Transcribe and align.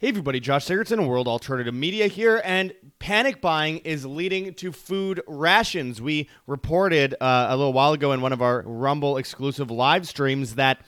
Hey 0.00 0.10
everybody, 0.10 0.38
Josh 0.38 0.64
Sigurdson, 0.64 1.08
World 1.08 1.26
Alternative 1.26 1.74
Media 1.74 2.06
here, 2.06 2.40
and 2.44 2.72
panic 3.00 3.40
buying 3.40 3.78
is 3.78 4.06
leading 4.06 4.54
to 4.54 4.70
food 4.70 5.20
rations. 5.26 6.00
We 6.00 6.28
reported 6.46 7.16
uh, 7.20 7.48
a 7.50 7.56
little 7.56 7.72
while 7.72 7.94
ago 7.94 8.12
in 8.12 8.20
one 8.20 8.32
of 8.32 8.40
our 8.40 8.62
Rumble 8.62 9.16
exclusive 9.16 9.72
live 9.72 10.06
streams 10.06 10.54
that 10.54 10.82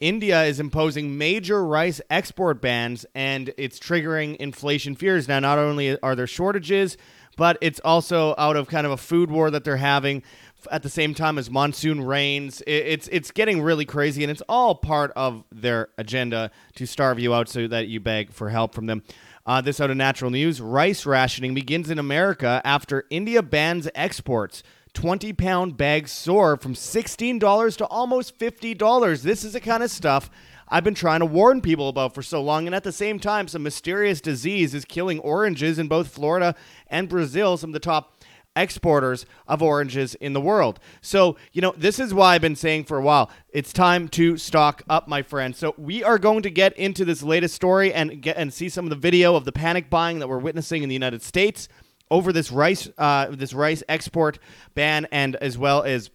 India 0.00 0.44
is 0.44 0.60
imposing 0.60 1.18
major 1.18 1.62
rice 1.62 2.00
export 2.08 2.62
bans 2.62 3.04
and 3.14 3.52
it's 3.58 3.78
triggering 3.78 4.34
inflation 4.36 4.96
fears. 4.96 5.28
Now, 5.28 5.40
not 5.40 5.58
only 5.58 6.00
are 6.00 6.16
there 6.16 6.26
shortages, 6.26 6.96
but 7.36 7.58
it's 7.60 7.80
also 7.84 8.34
out 8.38 8.56
of 8.56 8.66
kind 8.66 8.86
of 8.86 8.92
a 8.92 8.96
food 8.96 9.30
war 9.30 9.50
that 9.50 9.64
they're 9.64 9.76
having 9.76 10.22
at 10.70 10.82
the 10.82 10.88
same 10.88 11.14
time 11.14 11.38
as 11.38 11.50
monsoon 11.50 12.00
rains. 12.00 12.62
It's 12.66 13.08
it's 13.08 13.30
getting 13.30 13.62
really 13.62 13.84
crazy, 13.84 14.22
and 14.24 14.30
it's 14.30 14.42
all 14.48 14.74
part 14.74 15.12
of 15.16 15.44
their 15.52 15.88
agenda 15.98 16.50
to 16.76 16.86
starve 16.86 17.18
you 17.18 17.34
out 17.34 17.48
so 17.48 17.66
that 17.68 17.88
you 17.88 18.00
beg 18.00 18.32
for 18.32 18.50
help 18.50 18.74
from 18.74 18.86
them. 18.86 19.02
Uh, 19.46 19.60
this 19.60 19.80
out 19.80 19.90
of 19.90 19.96
natural 19.96 20.30
news: 20.30 20.60
rice 20.60 21.06
rationing 21.06 21.54
begins 21.54 21.90
in 21.90 21.98
America 21.98 22.60
after 22.64 23.04
India 23.10 23.42
bans 23.42 23.88
exports. 23.94 24.62
20 24.94 25.32
pound 25.34 25.76
bags 25.76 26.10
soar 26.10 26.56
from 26.56 26.74
$16 26.74 27.76
to 27.76 27.86
almost 27.86 28.36
$50. 28.38 29.22
This 29.22 29.44
is 29.44 29.52
the 29.52 29.60
kind 29.60 29.82
of 29.82 29.90
stuff 29.92 30.28
I've 30.70 30.84
been 30.84 30.94
trying 30.94 31.20
to 31.20 31.26
warn 31.26 31.60
people 31.60 31.88
about 31.88 32.14
for 32.14 32.22
so 32.22 32.42
long. 32.42 32.66
And 32.66 32.74
at 32.74 32.84
the 32.84 32.92
same 32.92 33.18
time, 33.18 33.48
some 33.48 33.62
mysterious 33.62 34.20
disease 34.20 34.74
is 34.74 34.84
killing 34.84 35.18
oranges 35.20 35.78
in 35.78 35.88
both 35.88 36.08
Florida 36.08 36.54
and 36.88 37.08
Brazil, 37.08 37.56
some 37.56 37.70
of 37.70 37.74
the 37.74 37.80
top 37.80 38.17
exporters 38.60 39.26
of 39.46 39.62
oranges 39.62 40.14
in 40.16 40.32
the 40.32 40.40
world. 40.40 40.80
So, 41.00 41.36
you 41.52 41.62
know, 41.62 41.74
this 41.76 41.98
is 41.98 42.12
why 42.12 42.34
I've 42.34 42.40
been 42.40 42.56
saying 42.56 42.84
for 42.84 42.98
a 42.98 43.02
while, 43.02 43.30
it's 43.50 43.72
time 43.72 44.08
to 44.08 44.36
stock 44.36 44.82
up, 44.88 45.08
my 45.08 45.22
friends. 45.22 45.58
So, 45.58 45.74
we 45.78 46.02
are 46.02 46.18
going 46.18 46.42
to 46.42 46.50
get 46.50 46.76
into 46.76 47.04
this 47.04 47.22
latest 47.22 47.54
story 47.54 47.92
and 47.92 48.20
get 48.20 48.36
and 48.36 48.52
see 48.52 48.68
some 48.68 48.84
of 48.86 48.90
the 48.90 48.96
video 48.96 49.34
of 49.34 49.44
the 49.44 49.52
panic 49.52 49.88
buying 49.88 50.18
that 50.18 50.28
we're 50.28 50.38
witnessing 50.38 50.82
in 50.82 50.88
the 50.88 50.94
United 50.94 51.22
States 51.22 51.68
over 52.10 52.32
this 52.32 52.50
rice 52.50 52.88
uh, 52.98 53.26
this 53.30 53.52
rice 53.52 53.82
export 53.88 54.38
ban 54.74 55.06
and 55.12 55.36
as 55.36 55.58
well 55.58 55.82
as 55.82 56.10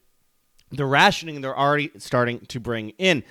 the 0.72 0.86
rationing 0.86 1.42
they're 1.42 1.58
already 1.58 1.92
starting 1.98 2.40
to 2.48 2.60
bring 2.60 2.90
in. 2.92 3.24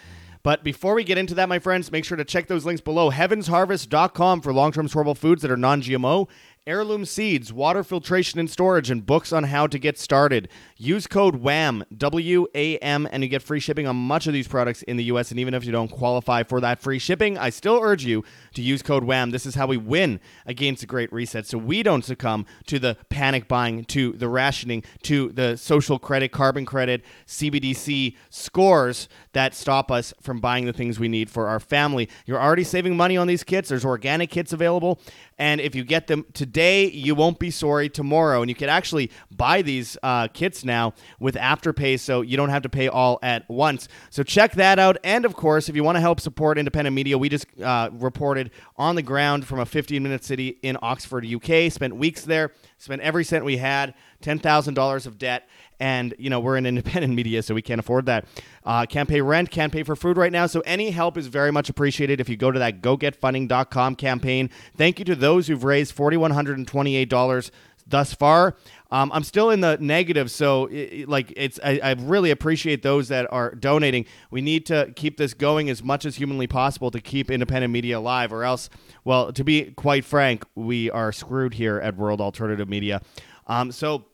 But 0.45 0.65
before 0.65 0.95
we 0.95 1.05
get 1.05 1.19
into 1.19 1.35
that, 1.37 1.49
my 1.49 1.61
friends, 1.61 1.93
make 1.93 2.05
sure 2.05 2.17
to 2.17 2.25
check 2.25 2.49
those 2.49 2.65
links 2.65 2.81
below. 2.81 3.13
Heavensharvest.com 3.13 4.41
for 4.41 4.53
long 4.53 4.73
term 4.73 4.89
storable 4.89 5.17
foods 5.17 5.43
that 5.43 5.51
are 5.51 5.57
non 5.57 5.83
GMO 5.83 6.29
heirloom 6.65 7.05
seeds, 7.05 7.53
water 7.53 7.83
filtration 7.83 8.39
and 8.39 8.49
storage, 8.49 8.89
and 8.89 9.05
books 9.05 9.33
on 9.33 9.45
how 9.45 9.67
to 9.67 9.79
get 9.79 9.99
started. 9.99 10.49
Use 10.77 11.09
code 11.09 11.37
WAM, 11.37 11.85
W 11.97 12.47
A 12.55 12.79
M, 12.79 13.09
and 13.11 13.23
you 13.23 13.29
get 13.29 13.43
free 13.43 13.59
shipping 13.59 13.87
on 13.87 13.97
much 13.97 14.29
of 14.29 14.33
these 14.33 14.47
products 14.47 14.83
in 14.83 14.97
the 14.97 15.05
US. 15.05 15.33
And 15.33 15.41
even 15.41 15.55
if 15.55 15.65
you 15.65 15.73
don't 15.73 15.91
qualify 15.91 16.45
for 16.45 16.61
that 16.61 16.81
free 16.81 17.01
shipping, 17.01 17.37
I 17.37 17.51
still 17.51 17.81
urge 17.83 18.05
you 18.05 18.25
to 18.55 18.63
use 18.63 18.81
code 18.81 19.03
WAM. 19.05 19.31
This 19.33 19.45
is 19.45 19.57
how 19.57 19.67
we 19.67 19.77
win 19.77 20.21
against 20.47 20.85
a 20.85 20.87
great 20.87 21.13
reset 21.13 21.47
so 21.47 21.59
we 21.59 21.83
don't 21.83 22.05
succumb 22.05 22.47
to 22.67 22.79
the 22.79 22.97
panic 23.09 23.49
buying, 23.49 23.85
to 23.87 24.13
the 24.13 24.29
rationing, 24.29 24.85
to 25.03 25.31
the 25.33 25.57
social 25.57 25.99
credit, 25.99 26.31
carbon 26.31 26.65
credit, 26.65 27.05
CBDC 27.27 28.17
scores 28.31 29.09
that 29.33 29.55
stop 29.55 29.91
us 29.91 30.13
from 30.21 30.41
buying 30.41 30.67
the 30.67 30.73
things 30.73 30.99
we 31.01 31.09
need 31.09 31.31
for 31.31 31.49
our 31.49 31.61
family. 31.61 32.09
You're 32.27 32.41
already 32.41 32.65
saving 32.65 32.97
money 32.97 33.17
on 33.17 33.27
these 33.27 33.43
kits. 33.43 33.69
There's 33.69 33.85
organic 33.85 34.31
kits 34.31 34.53
available. 34.53 35.01
And 35.39 35.61
if 35.61 35.75
you 35.75 35.85
get 35.85 36.07
them 36.07 36.25
today, 36.35 36.89
you 36.89 37.15
won't 37.15 37.39
be 37.39 37.51
sorry 37.51 37.89
tomorrow. 37.89 38.43
And 38.43 38.49
you 38.49 38.55
can 38.55 38.69
actually 38.69 39.11
buy 39.31 39.63
these 39.63 39.97
uh, 40.03 40.29
kits 40.29 40.65
now 40.65 40.95
with 41.19 41.35
Afterpay 41.35 41.99
so 41.99 42.21
you 42.21 42.37
don't 42.37 42.51
have 42.51 42.63
to 42.63 42.69
pay 42.69 42.89
all 42.89 43.19
at 43.23 43.49
once. 43.49 43.89
So 44.11 44.23
check 44.23 44.53
that 44.53 44.79
out. 44.79 44.99
And 45.03 45.25
of 45.25 45.35
course, 45.35 45.69
if 45.69 45.77
you 45.77 45.83
want 45.83 45.97
to 45.97 46.01
help 46.01 46.21
support 46.21 46.59
independent 46.59 46.95
media, 46.95 47.19
we 47.19 47.29
just 47.29 47.47
uh, 47.61 47.91
reported 47.93 48.51
on 48.77 48.95
the 48.95 49.03
ground 49.03 49.47
from 49.47 49.59
a 49.59 49.67
15 49.67 50.03
minute 50.03 50.25
city 50.25 50.59
in 50.63 50.77
Oxford, 50.83 51.27
UK, 51.27 51.73
spent 51.73 51.97
weeks 51.97 52.23
there, 52.23 52.53
spent 52.79 53.03
every 53.03 53.25
cent 53.25 53.45
we 53.45 53.57
had, 53.57 53.95
$10,000 54.23 55.07
of 55.07 55.19
debt 55.19 55.49
and 55.81 56.15
you 56.19 56.31
know 56.31 56.41
we're 56.41 56.57
an 56.57 56.67
independent 56.67 57.15
media 57.15 57.43
so 57.43 57.55
we 57.55 57.63
can't 57.63 57.81
afford 57.81 58.07
that. 58.07 58.25
Uh, 58.65 58.87
can't 58.87 59.09
pay 59.09 59.21
rent 59.21 59.51
can't 59.51 59.73
pay 59.73 59.83
for 59.83 59.97
food 59.97 60.17
right 60.17 60.33
now 60.33 60.47
so 60.47 60.61
any 60.61 60.91
help 60.91 61.17
is 61.17 61.27
very 61.27 61.51
much 61.51 61.69
appreciated 61.69 62.21
if 62.21 62.29
you 62.29 62.37
go 62.37 62.51
to 62.51 62.59
that 62.59 62.83
gogetfunding.com 62.83 63.97
campaign. 63.97 64.51
Thank 64.77 64.99
you 64.99 65.05
to 65.07 65.15
those 65.15 65.49
who've 65.49 65.65
raised 65.65 65.97
$4128 65.97 67.51
thus 67.87 68.15
far. 68.15 68.57
Um, 68.91 69.11
i'm 69.15 69.25
still 69.25 69.49
in 69.49 69.63
the 69.63 69.79
negative 69.81 70.31
so 70.31 70.67
it, 70.67 71.09
like 71.09 71.33
it's 71.35 71.59
I, 71.65 71.81
I 71.83 71.93
really 71.93 72.31
appreciate 72.31 72.83
those 72.83 73.09
that 73.09 73.27
are 73.33 73.55
donating. 73.55 74.05
We 74.31 74.43
need 74.43 74.67
to 74.67 74.93
keep 74.95 75.17
this 75.17 75.33
going 75.33 75.71
as 75.71 75.83
much 75.83 76.05
as 76.05 76.17
humanly 76.17 76.47
possible 76.47 76.91
to 76.91 77.01
keep 77.01 77.31
independent 77.31 77.73
media 77.73 77.99
alive 77.99 78.33
or 78.33 78.45
else 78.45 78.69
well 79.05 79.33
to 79.33 79.45
be 79.45 79.73
quite 79.73 80.05
frank 80.05 80.45
we 80.55 80.91
are 80.91 81.11
screwed 81.11 81.55
here 81.55 81.79
at 81.79 81.97
world 81.97 82.21
alternative 82.21 82.69
media. 82.69 83.01
Um, 83.47 83.73
so 83.73 84.05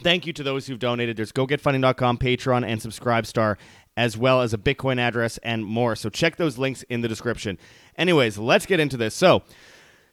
Thank 0.00 0.26
you 0.26 0.32
to 0.34 0.42
those 0.42 0.66
who've 0.66 0.78
donated. 0.78 1.16
There's 1.16 1.32
gogetfunding.com, 1.32 2.18
Patreon, 2.18 2.64
and 2.66 2.80
Subscribestar, 2.80 3.56
as 3.96 4.16
well 4.16 4.42
as 4.42 4.54
a 4.54 4.58
Bitcoin 4.58 4.98
address 4.98 5.38
and 5.38 5.64
more. 5.64 5.96
So 5.96 6.08
check 6.08 6.36
those 6.36 6.58
links 6.58 6.82
in 6.84 7.00
the 7.00 7.08
description. 7.08 7.58
Anyways, 7.96 8.38
let's 8.38 8.66
get 8.66 8.80
into 8.80 8.96
this. 8.96 9.14
So, 9.14 9.42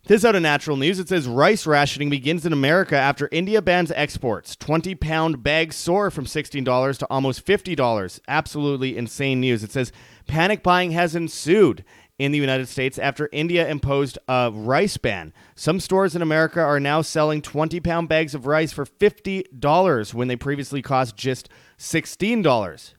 this 0.08 0.24
out 0.24 0.36
of 0.36 0.44
natural 0.44 0.78
news. 0.78 1.00
It 1.00 1.10
says 1.10 1.28
rice 1.28 1.66
rationing 1.66 2.12
begins 2.12 2.46
in 2.46 2.54
America 2.54 2.96
after 2.96 3.28
India 3.32 3.60
bans 3.60 3.92
exports. 3.96 4.56
20 4.56 4.94
pound 4.94 5.42
bags 5.42 5.76
soar 5.76 6.12
from 6.12 6.26
$16 6.26 6.98
to 7.00 7.08
almost 7.10 7.44
$50. 7.44 8.20
Absolutely 8.28 8.98
insane 8.98 9.40
news. 9.40 9.64
It 9.64 9.72
says 9.72 9.92
panic 10.28 10.62
buying 10.62 10.92
has 10.92 11.16
ensued 11.16 11.84
in 12.18 12.32
the 12.32 12.38
United 12.38 12.68
States 12.68 12.98
after 12.98 13.30
India 13.32 13.68
imposed 13.68 14.18
a 14.28 14.52
rice 14.54 14.98
ban. 14.98 15.34
Some 15.56 15.80
stores 15.80 16.16
in 16.16 16.22
America 16.22 16.62
are 16.62 16.80
now 16.80 17.02
selling 17.02 17.42
20 17.42 17.80
pound 17.82 18.10
bags 18.10 18.34
of 18.34 18.46
rice 18.46 18.72
for 18.72 18.86
$50 18.86 20.14
when 20.14 20.28
they 20.28 20.36
previously 20.36 20.82
cost 20.82 21.18
just 21.18 21.50
$16. 21.78 22.94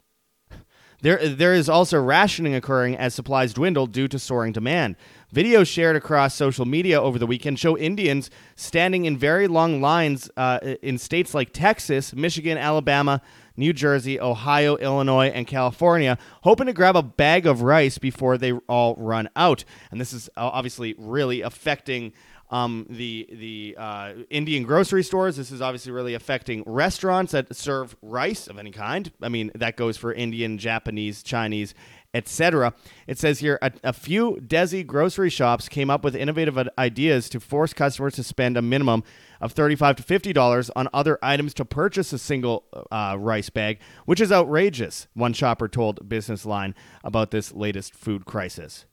There, 1.03 1.28
there 1.28 1.54
is 1.54 1.69
also 1.69 2.00
rationing 2.00 2.54
occurring 2.54 2.97
as 2.97 3.15
supplies 3.15 3.53
dwindle 3.53 3.87
due 3.87 4.09
to 4.09 4.19
soaring 4.19 4.53
demand. 4.53 4.97
Videos 5.34 5.66
shared 5.66 5.97
across 5.97 6.34
social 6.34 6.65
media 6.65 7.00
over 7.00 7.19
the 7.19 7.27
weekend 7.27 7.59
show 7.59 7.77
Indians 7.77 8.31
standing 8.54 9.04
in 9.04 9.19
very 9.19 9.47
long 9.47 9.81
lines 9.81 10.31
uh, 10.37 10.59
in 10.83 10.97
states 10.97 11.34
like 11.34 11.53
Texas, 11.53 12.15
Michigan, 12.15 12.56
Alabama, 12.56 13.21
New 13.56 13.72
Jersey, 13.72 14.21
Ohio, 14.21 14.77
Illinois, 14.77 15.28
and 15.28 15.47
California, 15.47 16.19
hoping 16.43 16.67
to 16.67 16.72
grab 16.72 16.97
a 16.97 17.03
bag 17.03 17.47
of 17.47 17.62
rice 17.62 17.99
before 17.99 18.39
they 18.39 18.53
all 18.69 18.94
run 18.97 19.28
out. 19.37 19.65
And 19.91 20.00
this 20.00 20.12
is 20.12 20.28
uh, 20.37 20.50
obviously 20.53 20.94
really 20.99 21.41
affecting 21.41 22.12
um, 22.50 22.87
the 22.89 23.28
the 23.31 23.77
uh, 23.78 24.12
Indian 24.31 24.62
grocery 24.62 25.03
stores. 25.03 25.37
This 25.37 25.50
is 25.50 25.61
obviously 25.61 25.93
really 25.93 26.15
affecting 26.15 26.62
restaurants 26.66 27.33
that 27.33 27.55
serve 27.55 27.97
rice 28.03 28.47
of 28.47 28.59
any 28.59 28.71
kind. 28.71 29.11
I 29.21 29.28
mean, 29.28 29.50
that 29.55 29.77
goes 29.77 29.97
for 29.97 30.12
Indian, 30.12 30.59
Japanese, 30.59 31.22
Chinese, 31.22 31.75
etc. 32.16 32.72
It 33.06 33.19
says 33.19 33.41
here 33.41 33.59
a, 33.60 33.71
a, 33.84 33.93
few 33.93 34.38
Desi 34.41 34.87
grocery 34.87 35.28
shops 35.28 35.69
came 35.69 35.91
up 35.91 36.03
with 36.03 36.16
innovative 36.16 36.59
ideas 36.78 37.28
to 37.28 37.41
force 37.41 37.75
customers 37.75 38.15
to 38.15 38.25
spend 38.25 38.56
a 38.56 38.62
minimum 38.62 39.04
of 39.41 39.53
35 39.53 39.97
to 39.97 40.03
$50 40.03 40.71
on 40.75 40.88
other 40.94 41.19
items 41.22 41.53
to 41.54 41.65
purchase 41.65 42.12
a 42.15 42.19
single 42.19 42.65
uh, 42.91 43.16
rice 43.19 43.50
bag, 43.50 43.78
which 44.06 44.21
is 44.21 44.32
outrageous, 44.32 45.09
one 45.12 45.34
shopper 45.34 45.69
told 45.69 46.09
Business 46.09 46.47
Line 46.47 46.75
about 47.04 47.31
this 47.31 47.53
latest 47.53 47.94
food 47.94 48.25
crisis. 48.25 48.87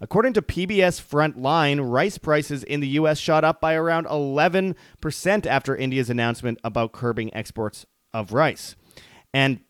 According 0.00 0.34
to 0.34 0.42
PBS 0.42 1.02
Frontline, 1.02 1.90
rice 1.90 2.18
prices 2.18 2.62
in 2.62 2.80
the 2.80 2.88
U.S. 2.88 3.18
shot 3.18 3.44
up 3.44 3.60
by 3.60 3.74
around 3.74 4.06
11% 4.06 4.76
after 5.46 5.74
India's 5.74 6.10
announcement 6.10 6.60
about 6.62 6.92
curbing 6.92 7.34
exports 7.34 7.86
of 8.12 8.32
rice. 8.32 8.76
And 9.32 9.60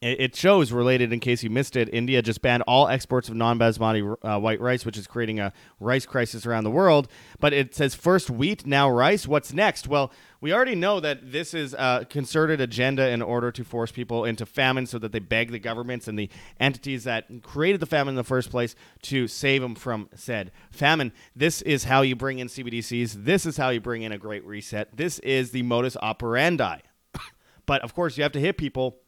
it 0.00 0.36
shows 0.36 0.70
related 0.70 1.14
in 1.14 1.20
case 1.20 1.42
you 1.42 1.48
missed 1.48 1.76
it. 1.76 1.88
India 1.90 2.20
just 2.20 2.42
banned 2.42 2.62
all 2.66 2.88
exports 2.88 3.30
of 3.30 3.36
non-basmati 3.36 4.16
uh, 4.22 4.38
white 4.38 4.60
rice, 4.60 4.84
which 4.84 4.98
is 4.98 5.06
creating 5.06 5.40
a 5.40 5.50
rice 5.80 6.04
crisis 6.04 6.44
around 6.44 6.64
the 6.64 6.70
world. 6.70 7.08
But 7.40 7.54
it 7.54 7.74
says 7.74 7.94
first 7.94 8.28
wheat, 8.28 8.66
now 8.66 8.90
rice. 8.90 9.26
What's 9.26 9.54
next? 9.54 9.88
Well, 9.88 10.12
we 10.42 10.52
already 10.52 10.74
know 10.74 11.00
that 11.00 11.32
this 11.32 11.54
is 11.54 11.72
a 11.72 12.06
concerted 12.10 12.60
agenda 12.60 13.08
in 13.08 13.22
order 13.22 13.50
to 13.52 13.64
force 13.64 13.92
people 13.92 14.26
into 14.26 14.44
famine, 14.44 14.84
so 14.84 14.98
that 14.98 15.12
they 15.12 15.20
beg 15.20 15.50
the 15.50 15.58
governments 15.58 16.06
and 16.06 16.18
the 16.18 16.28
entities 16.60 17.04
that 17.04 17.26
created 17.42 17.80
the 17.80 17.86
famine 17.86 18.12
in 18.12 18.16
the 18.16 18.24
first 18.24 18.50
place 18.50 18.74
to 19.02 19.26
save 19.26 19.62
them 19.62 19.74
from 19.74 20.10
said 20.14 20.52
famine. 20.70 21.12
This 21.34 21.62
is 21.62 21.84
how 21.84 22.02
you 22.02 22.14
bring 22.14 22.40
in 22.40 22.48
CBDCs. 22.48 23.24
This 23.24 23.46
is 23.46 23.56
how 23.56 23.70
you 23.70 23.80
bring 23.80 24.02
in 24.02 24.12
a 24.12 24.18
great 24.18 24.44
reset. 24.44 24.94
This 24.94 25.18
is 25.20 25.52
the 25.52 25.62
modus 25.62 25.96
operandi. 26.02 26.80
but 27.66 27.80
of 27.80 27.94
course, 27.94 28.18
you 28.18 28.22
have 28.22 28.32
to 28.32 28.40
hit 28.40 28.58
people 28.58 28.98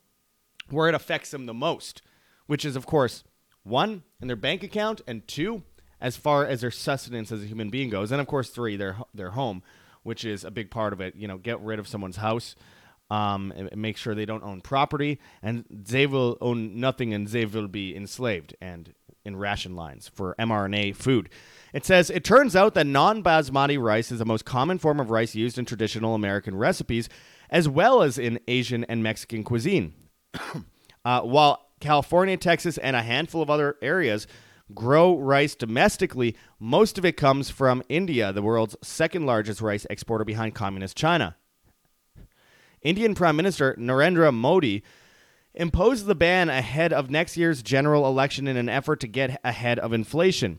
where 0.71 0.89
it 0.89 0.95
affects 0.95 1.31
them 1.31 1.47
the 1.47 1.55
most, 1.55 2.03
which 2.47 2.65
is, 2.65 2.77
of 2.77 2.87
course, 2.87 3.25
one, 3.63 4.03
in 4.21 4.29
their 4.29 4.37
bank 4.37 4.63
account, 4.63 5.01
and 5.07 5.27
two, 5.27 5.63
as 6.01 6.17
far 6.17 6.45
as 6.45 6.61
their 6.61 6.71
sustenance 6.71 7.33
as 7.33 7.43
a 7.43 7.47
human 7.47 7.71
being 7.71 7.91
goes, 7.91 8.13
and 8.13 8.21
of 8.21 8.27
course, 8.27 8.51
three, 8.51 8.77
their 8.77 8.97
their 9.15 9.31
home, 9.31 9.63
which 10.03 10.25
is 10.25 10.45
a 10.45 10.51
big 10.51 10.71
part 10.71 10.93
of 10.93 11.01
it. 11.01 11.17
You 11.17 11.27
know, 11.27 11.39
get 11.39 11.61
rid 11.61 11.79
of 11.79 11.89
someone's 11.89 12.17
house, 12.17 12.55
um, 13.11 13.53
make 13.75 13.97
sure 13.97 14.15
they 14.15 14.27
don't 14.27 14.45
own 14.45 14.61
property, 14.61 15.19
and 15.43 15.65
they 15.71 16.07
will 16.07 16.39
own 16.41 16.79
nothing, 16.79 17.13
and 17.13 17.27
they 17.27 17.45
will 17.45 17.69
be 17.69 17.97
enslaved. 17.97 18.55
And 18.61 18.95
in 19.27 19.37
ration 19.37 19.75
lines 19.75 20.09
for 20.09 20.35
mRNA 20.39 20.95
food. 20.97 21.29
It 21.73 21.85
says 21.85 22.09
it 22.09 22.25
turns 22.25 22.57
out 22.57 22.75
that 22.75 22.87
non 22.87 23.23
basmati 23.23 23.83
rice 23.83 24.13
is 24.13 24.21
the 24.21 24.25
most 24.25 24.45
common 24.45 24.79
form 24.79 25.01
of 25.01 25.11
rice 25.11 25.35
used 25.35 25.59
in 25.59 25.65
traditional 25.65 26.15
American 26.15 26.57
recipes, 26.57 27.09
as 27.51 27.69
well 27.69 28.03
as 28.03 28.17
in 28.17 28.39
Asian 28.49 28.85
and 28.85 29.03
Mexican 29.03 29.43
cuisine. 29.45 29.93
uh, 31.05 31.21
while 31.23 31.69
California, 31.81 32.37
Texas, 32.37 32.79
and 32.79 32.97
a 32.97 33.03
handful 33.03 33.43
of 33.43 33.51
other 33.51 33.77
areas 33.83 34.27
grow 34.75 35.17
rice 35.17 35.55
domestically, 35.55 36.37
most 36.59 36.99
of 36.99 37.05
it 37.05 37.17
comes 37.17 37.51
from 37.51 37.83
India, 37.89 38.33
the 38.33 38.43
world's 38.43 38.77
second 38.83 39.27
largest 39.27 39.61
rice 39.61 39.87
exporter 39.91 40.25
behind 40.25 40.55
communist 40.55 40.97
China. 40.97 41.37
Indian 42.83 43.15
Prime 43.15 43.37
Minister 43.37 43.75
Narendra 43.79 44.33
Modi 44.33 44.83
imposed 45.55 46.07
the 46.07 46.15
ban 46.15 46.49
ahead 46.49 46.93
of 46.93 47.11
next 47.11 47.37
year's 47.37 47.63
general 47.63 48.07
election 48.07 48.47
in 48.47 48.57
an 48.57 48.69
effort 48.69 49.01
to 49.01 49.09
get 49.09 49.41
ahead 49.43 49.79
of 49.79 49.93
inflation. 49.93 50.59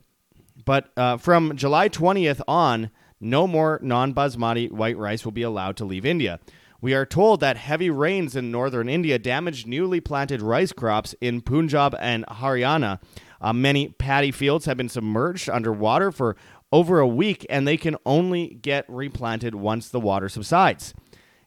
But 0.65 0.91
uh, 0.97 1.17
from 1.17 1.55
July 1.55 1.87
20th 1.87 2.41
on, 2.47 2.89
no 3.19 3.47
more 3.47 3.79
non 3.81 4.13
basmati 4.13 4.71
white 4.71 4.97
rice 4.97 5.23
will 5.23 5.31
be 5.31 5.43
allowed 5.43 5.77
to 5.77 5.85
leave 5.85 6.05
India. 6.05 6.39
We 6.81 6.93
are 6.93 7.05
told 7.05 7.39
that 7.39 7.57
heavy 7.57 7.89
rains 7.89 8.35
in 8.35 8.51
northern 8.51 8.87
India 8.87 9.17
damaged 9.17 9.67
newly 9.67 9.99
planted 9.99 10.41
rice 10.41 10.71
crops 10.71 11.15
in 11.19 11.41
Punjab 11.41 11.95
and 11.99 12.25
Haryana. 12.27 12.99
Uh, 13.41 13.53
many 13.53 13.89
paddy 13.89 14.31
fields 14.31 14.65
have 14.65 14.77
been 14.77 14.89
submerged 14.89 15.49
underwater 15.49 16.11
for 16.11 16.35
over 16.71 16.99
a 16.99 17.07
week, 17.07 17.45
and 17.49 17.67
they 17.67 17.77
can 17.77 17.95
only 18.05 18.59
get 18.61 18.85
replanted 18.87 19.55
once 19.55 19.89
the 19.89 19.99
water 19.99 20.29
subsides. 20.29 20.93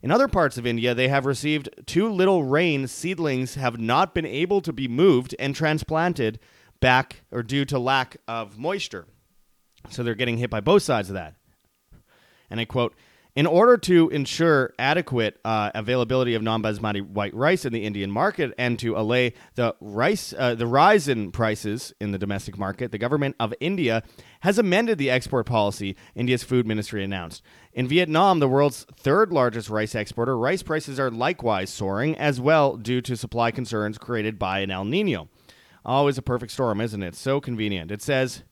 In 0.03 0.11
other 0.11 0.29
parts 0.29 0.57
of 0.57 0.67
India, 0.67 0.95
they 0.95 1.09
have 1.09 1.27
received 1.27 1.69
too 1.87 2.09
little 2.09 2.45
rain. 2.45 2.87
Seedlings 2.87 3.55
have 3.55 3.79
not 3.79 4.15
been 4.15 4.27
able 4.27 4.63
to 4.63 4.73
be 4.73 4.89
moved 4.89 5.35
and 5.39 5.55
transplanted 5.55 6.39
back 6.81 7.23
or 7.31 7.43
due 7.43 7.67
to 7.67 7.79
lack 7.79 8.17
of 8.27 8.59
moisture. 8.59 9.07
So 9.91 10.03
they're 10.03 10.15
getting 10.15 10.39
hit 10.39 10.51
by 10.51 10.61
both 10.61 10.83
sides 10.83 11.11
of 11.11 11.15
that. 11.15 11.35
And 12.49 12.59
I 12.59 12.65
quote, 12.65 12.95
in 13.35 13.47
order 13.47 13.77
to 13.77 14.09
ensure 14.11 14.73
adequate 14.79 15.39
uh, 15.45 15.71
availability 15.75 16.35
of 16.35 16.43
non-basmati 16.43 17.07
white 17.07 17.35
rice 17.35 17.65
in 17.65 17.73
the 17.73 17.85
Indian 17.85 18.11
market 18.11 18.53
and 18.59 18.79
to 18.79 18.97
allay 18.97 19.33
the 19.55 19.75
rice 19.81 20.35
uh, 20.37 20.55
the 20.55 20.67
rise 20.67 21.09
in 21.09 21.31
prices 21.31 21.93
in 22.01 22.11
the 22.11 22.19
domestic 22.19 22.59
market, 22.59 22.93
the 22.93 22.99
government 22.99 23.37
of 23.39 23.55
India 23.61 24.03
has 24.41 24.59
amended 24.59 24.99
the 24.99 25.11
export 25.11 25.47
policy. 25.47 25.97
India's 26.15 26.43
food 26.43 26.67
ministry 26.67 27.05
announced. 27.05 27.43
In 27.73 27.87
Vietnam, 27.87 28.41
the 28.41 28.49
world's 28.49 28.85
third 28.97 29.33
largest 29.33 29.71
rice 29.71 29.95
exporter, 29.95 30.37
rice 30.37 30.63
prices 30.63 30.99
are 30.99 31.11
likewise 31.11 31.71
soaring 31.71 32.17
as 32.17 32.41
well 32.41 32.77
due 32.77 33.01
to 33.03 33.17
supply 33.17 33.51
concerns 33.51 33.99
created 33.99 34.39
by 34.39 34.61
an 34.61 34.71
El 34.71 34.85
Nino. 34.85 35.29
Always 35.85 36.19
a 36.19 36.23
perfect 36.23 36.53
storm, 36.53 36.81
isn't 36.81 37.03
it? 37.03 37.15
So 37.15 37.41
convenient. 37.41 37.91
It 37.91 38.03
says 38.03 38.43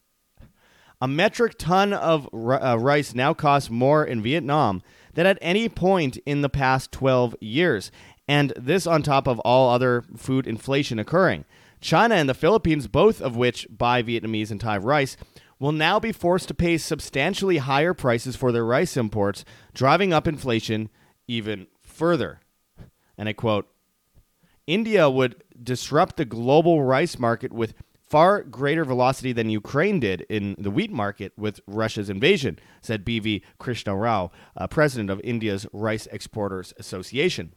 a 1.01 1.09
metric 1.09 1.55
ton 1.59 1.93
of 1.93 2.29
uh, 2.35 2.77
rice 2.79 3.15
now 3.15 3.33
costs 3.35 3.71
more 3.71 4.05
in 4.05 4.23
Vietnam 4.23 4.83
than 5.15 5.27
at 5.27 5.39
any 5.41 5.69
point 5.69 6.17
in 6.27 6.43
the 6.43 6.49
past 6.49 6.93
12 6.93 7.37
years. 7.41 7.91
And 8.27 8.53
this 8.57 8.87
on 8.87 9.03
top 9.03 9.27
of 9.27 9.39
all 9.41 9.71
other 9.71 10.05
food 10.17 10.47
inflation 10.47 10.99
occurring. 10.99 11.45
China 11.81 12.17
and 12.17 12.29
the 12.29 12.35
Philippines, 12.35 12.89
both 12.89 13.21
of 13.21 13.37
which 13.37 13.67
buy 13.71 14.03
Vietnamese 14.03 14.51
and 14.51 14.61
Thai 14.61 14.79
rice, 14.79 15.17
will 15.59 15.73
now 15.73 15.99
be 15.99 16.13
forced 16.13 16.49
to 16.49 16.55
pay 16.55 16.77
substantially 16.79 17.59
higher 17.59 17.95
prices 17.95 18.37
for 18.37 18.53
their 18.53 18.65
rice 18.65 18.97
imports, 18.97 19.45
driving 19.75 20.13
up 20.13 20.27
inflation 20.27 20.89
even 21.27 21.67
further. 21.83 22.41
And 23.17 23.29
I 23.29 23.33
quote 23.33 23.69
India 24.67 25.09
would 25.09 25.43
disrupt 25.61 26.17
the 26.17 26.25
global 26.25 26.83
rice 26.83 27.19
market 27.19 27.53
with 27.53 27.75
far 28.09 28.43
greater 28.43 28.85
velocity 28.85 29.33
than 29.33 29.51
Ukraine 29.51 30.01
did 30.01 30.23
in 30.23 30.57
the 30.59 30.71
wheat 30.71 30.91
market 30.91 31.33
with 31.37 31.61
Russia's 31.67 32.09
invasion, 32.09 32.59
said 32.81 33.05
B.V. 33.05 33.43
Krishna 33.59 33.95
Rao, 33.95 34.31
uh, 34.57 34.67
president 34.67 35.11
of 35.11 35.21
India's 35.23 35.67
Rice 35.73 36.07
Exporters 36.07 36.73
Association. 36.79 37.53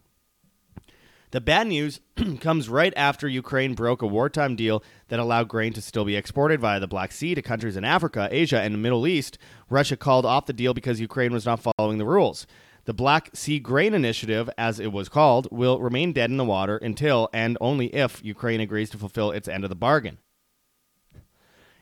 The 1.31 1.39
bad 1.39 1.67
news 1.67 2.01
comes 2.41 2.67
right 2.67 2.93
after 2.97 3.25
Ukraine 3.25 3.73
broke 3.73 4.01
a 4.01 4.07
wartime 4.07 4.57
deal 4.57 4.83
that 5.07 5.19
allowed 5.19 5.47
grain 5.47 5.71
to 5.73 5.81
still 5.81 6.03
be 6.03 6.17
exported 6.17 6.59
via 6.59 6.81
the 6.81 6.87
Black 6.87 7.13
Sea 7.13 7.33
to 7.35 7.41
countries 7.41 7.77
in 7.77 7.85
Africa, 7.85 8.27
Asia, 8.29 8.59
and 8.59 8.73
the 8.73 8.79
Middle 8.79 9.07
East. 9.07 9.37
Russia 9.69 9.95
called 9.95 10.25
off 10.25 10.45
the 10.45 10.53
deal 10.53 10.73
because 10.73 10.99
Ukraine 10.99 11.31
was 11.31 11.45
not 11.45 11.61
following 11.61 11.99
the 11.99 12.05
rules. 12.05 12.45
The 12.83 12.93
Black 12.93 13.29
Sea 13.33 13.59
Grain 13.59 13.93
Initiative, 13.93 14.49
as 14.57 14.79
it 14.81 14.91
was 14.91 15.07
called, 15.07 15.47
will 15.51 15.79
remain 15.79 16.11
dead 16.11 16.31
in 16.31 16.37
the 16.37 16.43
water 16.43 16.75
until 16.77 17.29
and 17.31 17.57
only 17.61 17.87
if 17.95 18.21
Ukraine 18.25 18.59
agrees 18.59 18.89
to 18.89 18.97
fulfill 18.97 19.31
its 19.31 19.47
end 19.47 19.63
of 19.63 19.69
the 19.69 19.75
bargain. 19.75 20.17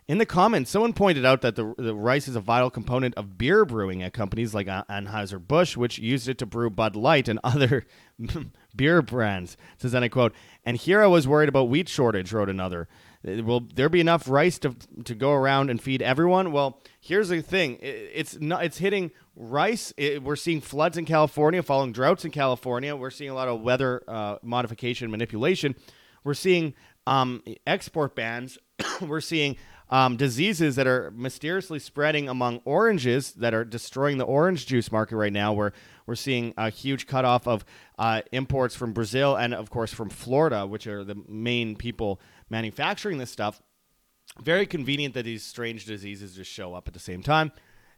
In 0.09 0.17
the 0.17 0.25
comments, 0.25 0.71
someone 0.71 0.93
pointed 0.93 1.23
out 1.23 1.41
that 1.41 1.55
the, 1.55 1.75
the 1.77 1.93
rice 1.93 2.27
is 2.27 2.35
a 2.35 2.39
vital 2.39 2.71
component 2.71 3.13
of 3.13 3.37
beer 3.37 3.63
brewing 3.63 4.01
at 4.01 4.11
companies 4.11 4.55
like 4.55 4.65
Anheuser-Busch, 4.65 5.77
which 5.77 5.99
used 5.99 6.27
it 6.27 6.39
to 6.39 6.47
brew 6.47 6.71
Bud 6.71 6.95
Light 6.95 7.27
and 7.27 7.39
other 7.43 7.85
beer 8.75 9.03
brands. 9.03 9.55
Says, 9.77 9.93
and 9.93 10.03
I 10.03 10.09
quote, 10.09 10.33
and 10.65 10.77
here 10.77 11.03
I 11.03 11.05
was 11.05 11.27
worried 11.27 11.47
about 11.47 11.69
wheat 11.69 11.87
shortage, 11.87 12.33
wrote 12.33 12.49
another. 12.49 12.87
Uh, 13.23 13.43
will 13.43 13.59
there 13.75 13.87
be 13.87 13.99
enough 13.99 14.27
rice 14.27 14.57
to, 14.59 14.75
to 15.03 15.13
go 15.13 15.31
around 15.31 15.69
and 15.69 15.79
feed 15.79 16.01
everyone? 16.01 16.51
Well, 16.51 16.81
here's 16.99 17.29
the 17.29 17.43
thing. 17.43 17.77
It's 17.79 18.39
not, 18.41 18.65
it's 18.65 18.79
hitting 18.79 19.11
rice. 19.35 19.93
It, 19.95 20.23
we're 20.23 20.37
seeing 20.37 20.59
floods 20.59 20.97
in 20.97 21.05
California, 21.05 21.61
following 21.61 21.91
droughts 21.91 22.25
in 22.25 22.31
California. 22.31 22.95
We're 22.95 23.11
seeing 23.11 23.29
a 23.29 23.35
lot 23.35 23.47
of 23.47 23.61
weather 23.61 24.01
uh, 24.07 24.37
modification 24.41 25.11
manipulation. 25.11 25.75
We're 26.23 26.33
seeing 26.33 26.73
um, 27.05 27.43
export 27.67 28.15
bans. 28.15 28.57
we're 29.01 29.21
seeing 29.21 29.57
um, 29.89 30.17
diseases 30.17 30.75
that 30.75 30.87
are 30.87 31.11
mysteriously 31.11 31.79
spreading 31.79 32.29
among 32.29 32.61
oranges 32.65 33.31
that 33.33 33.53
are 33.53 33.65
destroying 33.65 34.17
the 34.17 34.25
orange 34.25 34.67
juice 34.67 34.91
market 34.91 35.15
right 35.17 35.33
now, 35.33 35.53
where 35.53 35.73
we're 36.05 36.15
seeing 36.15 36.53
a 36.57 36.69
huge 36.69 37.07
cutoff 37.07 37.47
of 37.47 37.65
uh, 37.97 38.21
imports 38.31 38.75
from 38.75 38.93
Brazil 38.93 39.35
and, 39.35 39.53
of 39.53 39.69
course, 39.69 39.93
from 39.93 40.09
Florida, 40.09 40.65
which 40.65 40.87
are 40.87 41.03
the 41.03 41.15
main 41.27 41.75
people 41.75 42.19
manufacturing 42.49 43.17
this 43.17 43.31
stuff. 43.31 43.61
Very 44.41 44.65
convenient 44.65 45.13
that 45.15 45.23
these 45.23 45.43
strange 45.43 45.85
diseases 45.85 46.35
just 46.35 46.51
show 46.51 46.73
up 46.73 46.87
at 46.87 46.93
the 46.93 46.99
same 46.99 47.23
time. 47.23 47.51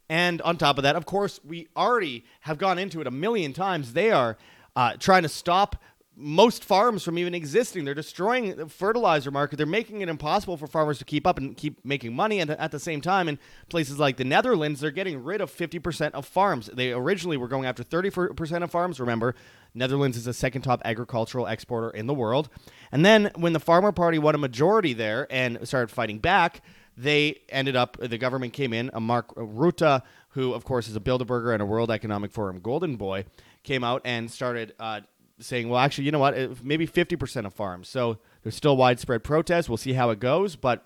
And 0.09 0.41
on 0.41 0.57
top 0.57 0.77
of 0.77 0.83
that, 0.83 0.95
of 0.95 1.05
course, 1.05 1.39
we 1.43 1.67
already 1.75 2.25
have 2.41 2.57
gone 2.57 2.79
into 2.79 2.99
it 2.99 3.07
a 3.07 3.11
million 3.11 3.53
times. 3.53 3.93
They 3.93 4.11
are 4.11 4.37
uh, 4.75 4.93
trying 4.97 5.23
to 5.23 5.29
stop 5.29 5.81
most 6.21 6.63
farms 6.63 7.03
from 7.03 7.17
even 7.17 7.33
existing. 7.33 7.83
They're 7.83 7.93
destroying 7.93 8.55
the 8.55 8.67
fertilizer 8.67 9.31
market. 9.31 9.57
They're 9.57 9.65
making 9.65 10.01
it 10.01 10.09
impossible 10.09 10.57
for 10.57 10.67
farmers 10.67 10.99
to 10.99 11.05
keep 11.05 11.25
up 11.25 11.37
and 11.37 11.57
keep 11.57 11.83
making 11.83 12.15
money. 12.15 12.39
And 12.39 12.51
at 12.51 12.71
the 12.71 12.79
same 12.79 13.01
time, 13.01 13.27
in 13.27 13.39
places 13.69 13.99
like 13.99 14.17
the 14.17 14.23
Netherlands, 14.23 14.79
they're 14.79 14.91
getting 14.91 15.23
rid 15.23 15.41
of 15.41 15.51
50% 15.51 16.11
of 16.11 16.25
farms. 16.25 16.69
They 16.73 16.91
originally 16.91 17.37
were 17.37 17.47
going 17.47 17.65
after 17.65 17.83
30% 17.83 18.63
of 18.63 18.71
farms. 18.71 18.99
Remember, 18.99 19.35
Netherlands 19.73 20.17
is 20.17 20.25
the 20.25 20.33
second 20.33 20.61
top 20.61 20.81
agricultural 20.85 21.47
exporter 21.47 21.89
in 21.89 22.07
the 22.07 22.13
world. 22.13 22.49
And 22.91 23.05
then 23.05 23.31
when 23.35 23.53
the 23.53 23.59
Farmer 23.59 23.91
Party 23.91 24.19
won 24.19 24.35
a 24.35 24.37
majority 24.37 24.93
there 24.93 25.27
and 25.29 25.67
started 25.67 25.89
fighting 25.91 26.19
back, 26.19 26.61
they 26.97 27.41
ended 27.49 27.75
up, 27.75 27.97
the 27.97 28.17
government 28.17 28.53
came 28.53 28.73
in, 28.73 28.91
a 28.93 28.99
Mark 28.99 29.33
Rutte, 29.35 30.01
who, 30.29 30.53
of 30.53 30.65
course, 30.65 30.87
is 30.87 30.95
a 30.95 30.99
Bilderberger 30.99 31.53
and 31.53 31.61
a 31.61 31.65
World 31.65 31.89
Economic 31.89 32.31
Forum 32.31 32.59
golden 32.59 32.95
boy, 32.95 33.25
came 33.63 33.83
out 33.83 34.01
and 34.05 34.29
started 34.29 34.73
uh, 34.79 35.01
saying, 35.41 35.69
well, 35.69 35.79
actually, 35.79 36.05
you 36.05 36.11
know 36.11 36.19
what? 36.19 36.63
Maybe 36.63 36.87
50% 36.87 37.45
of 37.45 37.53
farms. 37.53 37.89
So 37.89 38.19
there's 38.43 38.55
still 38.55 38.77
widespread 38.77 39.23
protests. 39.23 39.69
We'll 39.69 39.77
see 39.77 39.93
how 39.93 40.09
it 40.09 40.19
goes, 40.19 40.55
but 40.55 40.85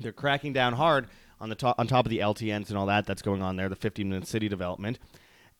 they're 0.00 0.12
cracking 0.12 0.52
down 0.52 0.74
hard 0.74 1.08
on 1.40 1.48
the 1.48 1.54
top 1.54 1.76
on 1.78 1.86
top 1.86 2.04
of 2.04 2.10
the 2.10 2.18
LTNs 2.18 2.68
and 2.68 2.78
all 2.78 2.86
that 2.86 3.06
that's 3.06 3.22
going 3.22 3.42
on 3.42 3.56
there, 3.56 3.68
the 3.68 3.76
15 3.76 4.08
minute 4.08 4.26
city 4.26 4.48
development. 4.48 4.98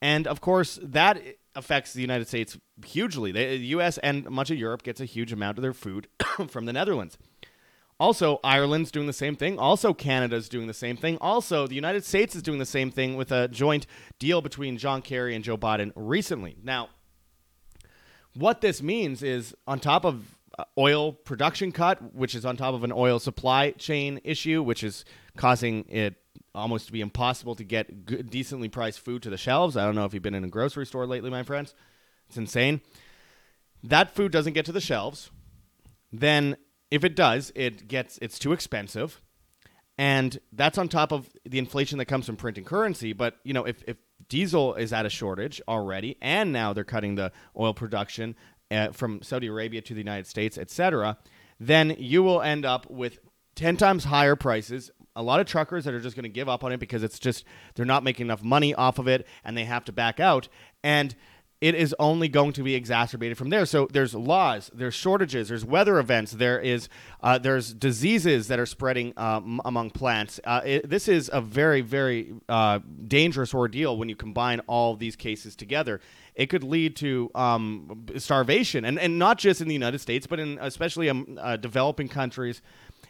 And 0.01 0.27
of 0.27 0.41
course, 0.41 0.79
that 0.83 1.21
affects 1.55 1.93
the 1.93 2.01
United 2.01 2.29
States 2.29 2.57
hugely. 2.85 3.33
The 3.33 3.57
US 3.57 3.99
and 3.99 4.29
much 4.31 4.51
of 4.51 4.59
Europe 4.59 4.83
gets 4.83 5.01
a 5.01 5.05
huge 5.05 5.33
amount 5.33 5.59
of 5.59 5.63
their 5.63 5.73
food 5.73 6.09
from 6.49 6.67
the 6.67 6.73
Netherlands. 6.73 7.19
Also, 8.01 8.39
Ireland's 8.45 8.93
doing 8.93 9.09
the 9.09 9.13
same 9.13 9.35
thing. 9.35 9.59
Also, 9.59 9.93
Canada's 9.93 10.49
doing 10.49 10.69
the 10.69 10.75
same 10.75 10.97
thing. 10.97 11.19
Also, 11.21 11.67
the 11.67 11.75
United 11.75 12.05
States 12.05 12.37
is 12.37 12.43
doing 12.43 12.61
the 12.61 12.67
same 12.67 12.93
thing 12.93 13.17
with 13.17 13.33
a 13.33 13.49
joint 13.49 13.89
deal 14.21 14.41
between 14.41 14.79
John 14.79 15.03
Kerry 15.03 15.35
and 15.35 15.43
Joe 15.43 15.59
Biden 15.59 15.91
recently. 15.97 16.57
Now, 16.63 16.91
what 18.39 18.61
this 18.61 18.83
means 18.83 19.23
is 19.23 19.55
on 19.67 19.81
top 19.81 20.05
of 20.05 20.39
uh, 20.59 20.65
oil 20.77 21.13
production 21.13 21.73
cut, 21.73 22.15
which 22.15 22.35
is 22.35 22.45
on 22.45 22.57
top 22.57 22.75
of 22.75 22.85
an 22.85 22.93
oil 22.93 23.19
supply 23.19 23.73
chain 23.73 24.21
issue, 24.23 24.63
which 24.63 24.85
is 24.85 25.05
causing 25.37 25.85
it 25.89 26.15
almost 26.55 26.87
to 26.87 26.93
be 26.93 27.01
impossible 27.01 27.55
to 27.57 27.65
get 27.65 28.07
good, 28.07 28.31
decently 28.31 28.69
priced 28.69 29.01
food 29.01 29.23
to 29.23 29.31
the 29.31 29.37
shelves. 29.37 29.77
I 29.77 29.85
don't 29.85 29.95
know 29.95 30.05
if 30.05 30.15
you've 30.15 30.23
been 30.23 30.35
in 30.35 30.45
a 30.45 30.49
grocery 30.49 30.87
store 30.87 31.07
lately, 31.07 31.31
my 31.31 31.43
friends. 31.43 31.75
It's 32.29 32.37
insane. 32.37 32.81
That 33.83 34.15
food 34.15 34.33
doesn't 34.33 34.53
get 34.53 34.65
to 34.67 34.73
the 34.73 34.81
shelves. 34.81 35.31
Then, 36.13 36.57
if 36.91 37.05
it 37.05 37.15
does, 37.17 37.53
it 37.55 37.89
gets 37.89 38.19
it's 38.23 38.39
too 38.39 38.53
expensive, 38.53 39.21
and 39.97 40.39
that's 40.53 40.79
on 40.79 40.89
top 40.89 41.13
of 41.13 41.29
the 41.45 41.59
inflation 41.59 41.99
that 41.99 42.07
comes 42.07 42.27
from 42.27 42.37
printing 42.37 42.65
currency. 42.65 43.13
But 43.13 43.37
you 43.45 43.53
know, 43.53 43.65
if 43.65 43.83
if 43.87 43.97
diesel 44.29 44.75
is 44.75 44.93
at 44.93 45.07
a 45.07 45.11
shortage 45.11 45.61
already, 45.69 46.17
and 46.21 46.53
now 46.53 46.73
they're 46.73 46.85
cutting 46.85 47.15
the 47.15 47.33
oil 47.59 47.75
production 47.75 48.37
uh, 48.71 48.89
from 48.93 49.23
Saudi 49.23 49.47
Arabia 49.47 49.81
to 49.83 49.95
the 49.95 50.01
United 50.01 50.27
States, 50.27 50.59
etc., 50.59 51.19
then 51.61 51.97
you 51.99 52.23
will 52.23 52.41
end 52.41 52.65
up 52.65 52.89
with 52.91 53.19
10 53.57 53.77
times 53.77 54.05
higher 54.05 54.37
prices. 54.37 54.91
A 55.17 55.23
lot 55.23 55.41
of 55.41 55.47
truckers 55.47 55.85
that 55.85 55.95
are 55.95 56.01
just 56.01 56.15
going 56.15 56.23
to 56.23 56.29
give 56.29 56.49
up 56.49 56.63
on 56.63 56.71
it 56.71 56.79
because 56.79 57.03
it's 57.03 57.19
just 57.19 57.45
they're 57.75 57.85
not 57.85 58.05
making 58.05 58.27
enough 58.27 58.45
money 58.45 58.73
off 58.75 59.01
of 59.01 59.09
it 59.09 59.27
and 59.45 59.57
they 59.57 59.65
have 59.65 59.85
to 59.87 59.93
back 59.93 60.21
out. 60.21 60.49
And 60.85 61.17
it 61.61 61.75
is 61.75 61.95
only 61.99 62.29
going 62.29 62.53
to 62.53 62.63
be 62.63 62.77
exacerbated 62.77 63.37
from 63.37 63.51
there. 63.51 63.67
So 63.67 63.89
there's 63.91 64.15
laws, 64.15 64.71
there's 64.73 64.95
shortages, 64.95 65.49
there's 65.49 65.65
weather 65.65 65.99
events, 65.99 66.33
there 66.33 66.61
is 66.61 66.89
uh, 67.21 67.39
there's 67.39 67.75
diseases 67.75 68.47
that 68.49 68.61
are 68.61 68.67
spreading 68.67 69.13
um, 69.17 69.61
among 69.65 69.91
plants. 69.91 70.39
Uh, 70.45 70.61
it, 70.65 70.89
this 70.89 71.09
is 71.09 71.29
a 71.33 71.41
very 71.41 71.81
very 71.81 72.33
uh, 72.49 72.79
dangerous 73.09 73.53
ordeal 73.55 73.97
when 73.97 74.09
you 74.09 74.15
combine 74.15 74.61
all 74.69 74.95
these 74.95 75.17
cases 75.17 75.57
together. 75.57 76.01
It 76.37 76.47
could 76.47 76.63
lead 76.63 76.95
to 76.97 77.31
um, 77.35 78.07
starvation, 78.19 78.85
and 78.85 78.99
and 78.99 79.19
not 79.19 79.39
just 79.39 79.61
in 79.61 79.67
the 79.67 79.75
United 79.75 79.99
States, 79.99 80.29
but 80.29 80.39
in 80.39 80.59
especially 80.61 81.11
um, 81.11 81.39
uh, 81.41 81.57
developing 81.57 82.09
countries. 82.09 82.63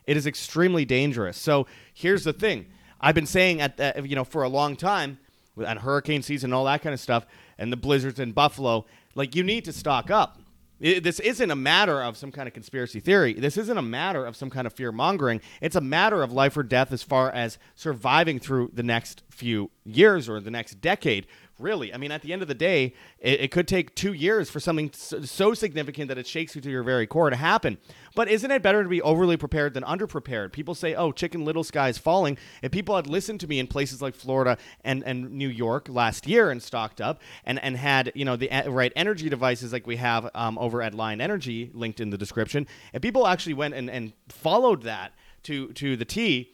It 0.06 0.16
is 0.16 0.26
extremely 0.26 0.86
dangerous. 0.86 1.36
So 1.36 1.66
here's 1.92 2.24
the 2.24 2.32
thing: 2.32 2.64
I've 2.98 3.14
been 3.14 3.26
saying 3.26 3.60
at 3.60 3.78
uh, 3.78 3.92
you 4.02 4.16
know 4.16 4.24
for 4.24 4.42
a 4.42 4.48
long 4.48 4.74
time, 4.74 5.18
and 5.66 5.78
hurricane 5.80 6.22
season, 6.22 6.48
and 6.48 6.54
all 6.54 6.64
that 6.64 6.82
kind 6.82 6.94
of 6.94 7.00
stuff 7.00 7.26
and 7.58 7.72
the 7.72 7.76
blizzards 7.76 8.20
in 8.20 8.32
Buffalo, 8.32 8.86
like 9.14 9.34
you 9.34 9.42
need 9.42 9.64
to 9.64 9.72
stock 9.72 10.10
up. 10.10 10.38
It, 10.80 11.02
this 11.02 11.18
isn't 11.18 11.50
a 11.50 11.56
matter 11.56 12.00
of 12.00 12.16
some 12.16 12.30
kind 12.30 12.46
of 12.46 12.54
conspiracy 12.54 13.00
theory. 13.00 13.34
This 13.34 13.56
isn't 13.56 13.76
a 13.76 13.82
matter 13.82 14.24
of 14.24 14.36
some 14.36 14.48
kind 14.48 14.64
of 14.66 14.72
fear 14.72 14.92
mongering. 14.92 15.40
It's 15.60 15.74
a 15.74 15.80
matter 15.80 16.22
of 16.22 16.32
life 16.32 16.56
or 16.56 16.62
death 16.62 16.92
as 16.92 17.02
far 17.02 17.32
as 17.32 17.58
surviving 17.74 18.38
through 18.38 18.70
the 18.72 18.84
next 18.84 19.24
few 19.28 19.70
years 19.84 20.28
or 20.28 20.40
the 20.40 20.52
next 20.52 20.80
decade 20.80 21.26
really. 21.58 21.92
I 21.92 21.96
mean, 21.96 22.12
at 22.12 22.22
the 22.22 22.32
end 22.32 22.42
of 22.42 22.48
the 22.48 22.54
day, 22.54 22.94
it, 23.18 23.40
it 23.40 23.50
could 23.50 23.66
take 23.66 23.94
two 23.94 24.12
years 24.12 24.50
for 24.50 24.60
something 24.60 24.90
so, 24.92 25.20
so, 25.22 25.54
significant 25.54 26.08
that 26.08 26.18
it 26.18 26.26
shakes 26.26 26.54
you 26.54 26.60
to 26.60 26.70
your 26.70 26.82
very 26.82 27.06
core 27.06 27.30
to 27.30 27.36
happen. 27.36 27.78
But 28.14 28.28
isn't 28.28 28.50
it 28.50 28.62
better 28.62 28.82
to 28.82 28.88
be 28.88 29.02
overly 29.02 29.36
prepared 29.36 29.74
than 29.74 29.82
underprepared? 29.82 30.52
People 30.52 30.74
say, 30.74 30.94
oh, 30.94 31.12
Chicken 31.12 31.44
Little 31.44 31.64
sky 31.64 31.88
is 31.88 31.98
falling. 31.98 32.38
If 32.62 32.72
people 32.72 32.96
had 32.96 33.06
listened 33.06 33.40
to 33.40 33.46
me 33.46 33.58
in 33.58 33.66
places 33.66 34.00
like 34.00 34.14
Florida 34.14 34.58
and, 34.84 35.02
and 35.04 35.32
New 35.32 35.48
York 35.48 35.88
last 35.88 36.26
year 36.26 36.50
and 36.50 36.62
stocked 36.62 37.00
up 37.00 37.20
and, 37.44 37.62
and 37.62 37.76
had, 37.76 38.12
you 38.14 38.24
know, 38.24 38.36
the 38.36 38.48
right 38.68 38.92
energy 38.96 39.28
devices 39.28 39.72
like 39.72 39.86
we 39.86 39.96
have 39.96 40.30
um, 40.34 40.58
over 40.58 40.82
at 40.82 40.94
Lion 40.94 41.20
Energy 41.20 41.70
linked 41.74 42.00
in 42.00 42.10
the 42.10 42.18
description, 42.18 42.66
if 42.92 43.02
people 43.02 43.26
actually 43.26 43.54
went 43.54 43.74
and, 43.74 43.90
and 43.90 44.12
followed 44.28 44.82
that 44.82 45.12
to, 45.44 45.72
to 45.72 45.96
the 45.96 46.04
T, 46.04 46.52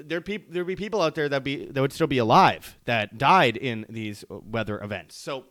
there 0.00 0.20
peop- 0.20 0.52
there'd 0.52 0.66
be 0.66 0.76
people 0.76 1.00
out 1.00 1.14
there 1.14 1.28
that 1.28 1.44
be 1.44 1.66
that 1.66 1.80
would 1.80 1.92
still 1.92 2.06
be 2.06 2.18
alive 2.18 2.78
that 2.84 3.18
died 3.18 3.56
in 3.56 3.86
these 3.88 4.24
weather 4.28 4.80
events. 4.80 5.16
So 5.16 5.44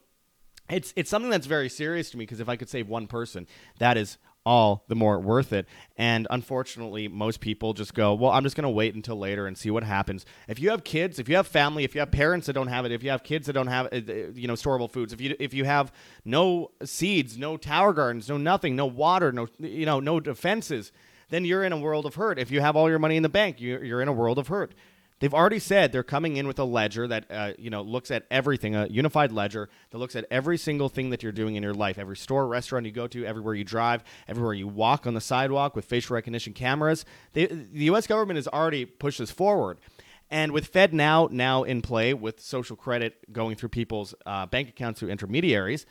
it's 0.70 0.94
it's 0.96 1.10
something 1.10 1.30
that's 1.30 1.48
very 1.48 1.70
serious 1.70 2.10
to 2.12 2.18
me 2.18 2.24
because 2.24 2.40
if 2.40 2.50
I 2.50 2.56
could 2.56 2.70
save 2.70 2.88
one 2.88 3.08
person, 3.08 3.48
that 3.80 3.98
is 3.98 4.18
all 4.46 4.84
the 4.88 4.96
more 4.96 5.20
worth 5.20 5.54
it. 5.54 5.66
And 5.98 6.28
unfortunately, 6.30 7.08
most 7.08 7.40
people 7.40 7.74
just 7.74 7.94
go, 7.94 8.14
well, 8.14 8.32
I'm 8.32 8.44
just 8.44 8.56
going 8.56 8.64
to 8.64 8.70
wait 8.70 8.94
until 8.94 9.18
later 9.18 9.48
and 9.48 9.58
see 9.58 9.72
what 9.72 9.84
happens. 9.84 10.26
If 10.48 10.60
you 10.60 10.70
have 10.72 10.84
kids, 10.84 11.18
if 11.18 11.30
you 11.30 11.38
have 11.38 11.48
family, 11.48 11.84
if 11.84 11.96
you 11.96 12.00
have 12.00 12.12
parents 12.12 12.48
that 12.48 12.54
don't 12.54 12.68
have 12.68 12.86
it, 12.86 12.92
if 12.92 13.04
you 13.04 13.10
have 13.10 13.24
kids 13.24 13.48
that 13.48 13.54
don't 13.54 13.68
have, 13.68 13.88
uh, 13.94 13.98
you 14.34 14.48
know, 14.48 14.56
storable 14.56 14.92
foods, 14.92 15.14
if 15.14 15.22
you 15.22 15.36
if 15.40 15.54
you 15.54 15.64
have 15.66 15.94
no 16.26 16.72
seeds, 16.84 17.38
no 17.38 17.58
tower 17.58 17.94
gardens, 17.94 18.28
no 18.28 18.38
nothing, 18.38 18.76
no 18.76 18.86
water, 18.86 19.32
no 19.32 19.48
you 19.60 19.86
know, 19.86 20.00
no 20.00 20.20
defenses 20.20 20.92
then 21.30 21.46
you're 21.46 21.64
in 21.64 21.72
a 21.72 21.78
world 21.78 22.06
of 22.06 22.16
hurt. 22.16 22.40
If 22.40 22.52
you 22.52 22.62
have 22.62 22.76
all 22.76 22.90
your 22.90 23.00
money 23.00 23.18
in 23.18 23.24
the 23.24 23.30
bank, 23.30 23.60
you're, 23.60 24.02
in 24.02 24.08
a 24.08 24.14
world 24.14 24.38
of 24.38 24.48
hurt. 24.48 24.74
They've 25.20 25.34
already 25.34 25.60
said 25.60 25.94
they're 25.94 26.04
coming 26.04 26.36
in 26.36 26.48
with 26.48 26.60
a 26.60 26.66
ledger 26.66 27.08
that 27.08 27.26
uh, 27.32 27.54
you 27.58 27.70
know 27.70 27.82
looks 27.82 28.12
at 28.12 28.26
everything, 28.30 28.76
a 28.76 28.88
unified 28.88 29.32
ledger 29.32 29.70
that 29.92 29.98
looks 29.98 30.18
at 30.18 30.26
every 30.30 30.58
single 30.58 30.90
thing 30.90 31.12
that 31.12 31.24
you're 31.24 31.32
doing 31.32 31.56
in 31.56 31.64
your 31.64 31.74
life, 31.74 31.98
every 31.98 32.18
store, 32.18 32.46
restaurant 32.46 32.86
you 32.86 32.92
go 32.92 33.08
to, 33.08 33.26
everywhere 33.26 33.54
you 33.54 33.64
drive, 33.64 34.04
everywhere 34.28 34.54
you 34.54 34.68
walk 34.68 35.08
on 35.08 35.14
the 35.14 35.22
sidewalk 35.22 35.78
with 35.78 35.86
facial 35.86 36.16
recognition 36.16 36.52
cameras. 36.52 37.06
They, 37.32 37.46
the 37.46 37.86
U.S. 37.86 38.06
government 38.06 38.36
has 38.36 38.50
already 38.50 38.86
pushed 38.86 39.20
this 39.20 39.32
forward. 39.32 39.78
And 40.30 40.52
with 40.52 40.68
Fed 40.68 40.94
now 40.94 41.30
now 41.32 41.64
in 41.64 41.82
play, 41.82 42.14
with 42.14 42.42
social 42.42 42.76
credit 42.76 43.32
going 43.32 43.56
through 43.56 43.70
people's 43.70 44.14
uh, 44.26 44.46
bank 44.48 44.68
accounts 44.68 45.00
through 45.00 45.10
intermediaries, 45.10 45.86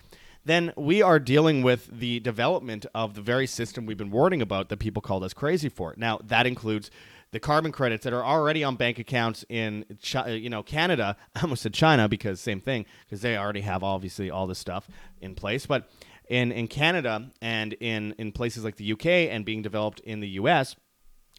then 0.44 0.72
we 0.76 1.02
are 1.02 1.18
dealing 1.18 1.62
with 1.62 1.86
the 1.86 2.20
development 2.20 2.86
of 2.94 3.14
the 3.14 3.20
very 3.20 3.46
system 3.46 3.86
we've 3.86 3.96
been 3.96 4.10
warning 4.10 4.42
about 4.42 4.68
that 4.68 4.78
people 4.78 5.00
called 5.00 5.22
us 5.22 5.32
crazy 5.32 5.68
for. 5.68 5.94
Now, 5.96 6.18
that 6.24 6.46
includes 6.46 6.90
the 7.32 7.40
carbon 7.40 7.72
credits 7.72 8.04
that 8.04 8.12
are 8.12 8.24
already 8.24 8.62
on 8.62 8.76
bank 8.76 8.98
accounts 8.98 9.44
in 9.48 9.84
uh, 10.14 10.28
you 10.28 10.50
know 10.50 10.62
Canada. 10.62 11.16
I 11.34 11.40
almost 11.42 11.62
said 11.62 11.74
China 11.74 12.08
because 12.08 12.40
same 12.40 12.60
thing 12.60 12.86
because 13.04 13.22
they 13.22 13.36
already 13.36 13.62
have 13.62 13.82
obviously 13.82 14.30
all 14.30 14.46
this 14.46 14.58
stuff 14.58 14.88
in 15.20 15.34
place, 15.34 15.66
but 15.66 15.88
in 16.28 16.52
in 16.52 16.68
Canada 16.68 17.30
and 17.40 17.72
in 17.74 18.14
in 18.18 18.32
places 18.32 18.64
like 18.64 18.76
the 18.76 18.92
UK 18.92 19.06
and 19.06 19.44
being 19.44 19.62
developed 19.62 20.00
in 20.00 20.20
the 20.20 20.28
US, 20.28 20.76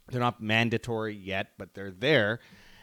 they're 0.10 0.20
not 0.20 0.42
mandatory 0.42 1.16
yet, 1.16 1.50
but 1.58 1.74
they're 1.74 1.92
there. 1.92 2.40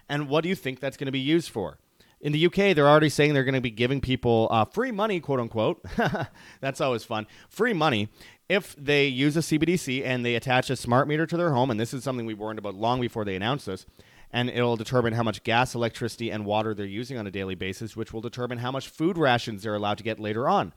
And 0.08 0.28
what 0.28 0.42
do 0.42 0.48
you 0.48 0.54
think 0.54 0.80
that's 0.80 0.96
going 0.96 1.06
to 1.06 1.12
be 1.12 1.20
used 1.20 1.50
for? 1.50 1.78
In 2.20 2.32
the 2.32 2.46
UK, 2.46 2.74
they're 2.74 2.88
already 2.88 3.08
saying 3.08 3.32
they're 3.32 3.44
going 3.44 3.54
to 3.54 3.60
be 3.60 3.70
giving 3.70 4.00
people 4.00 4.48
uh, 4.50 4.64
free 4.64 4.90
money, 4.90 5.20
quote 5.20 5.40
unquote. 5.40 5.84
That's 6.60 6.80
always 6.80 7.04
fun. 7.04 7.26
Free 7.48 7.72
money 7.72 8.08
if 8.48 8.74
they 8.76 9.06
use 9.06 9.36
a 9.36 9.40
CBDC 9.40 10.04
and 10.04 10.24
they 10.24 10.34
attach 10.34 10.70
a 10.70 10.76
smart 10.76 11.08
meter 11.08 11.26
to 11.26 11.36
their 11.36 11.52
home. 11.52 11.70
And 11.70 11.80
this 11.80 11.94
is 11.94 12.04
something 12.04 12.26
we 12.26 12.34
warned 12.34 12.58
about 12.58 12.74
long 12.74 13.00
before 13.00 13.24
they 13.24 13.36
announced 13.36 13.66
this. 13.66 13.86
And 14.32 14.48
it'll 14.50 14.76
determine 14.76 15.14
how 15.14 15.22
much 15.22 15.42
gas, 15.42 15.74
electricity, 15.74 16.30
and 16.30 16.44
water 16.44 16.74
they're 16.74 16.86
using 16.86 17.16
on 17.16 17.26
a 17.26 17.30
daily 17.30 17.54
basis, 17.54 17.96
which 17.96 18.12
will 18.12 18.20
determine 18.20 18.58
how 18.58 18.70
much 18.70 18.88
food 18.88 19.18
rations 19.18 19.62
they're 19.62 19.74
allowed 19.74 19.98
to 19.98 20.04
get 20.04 20.20
later 20.20 20.48
on. 20.48 20.72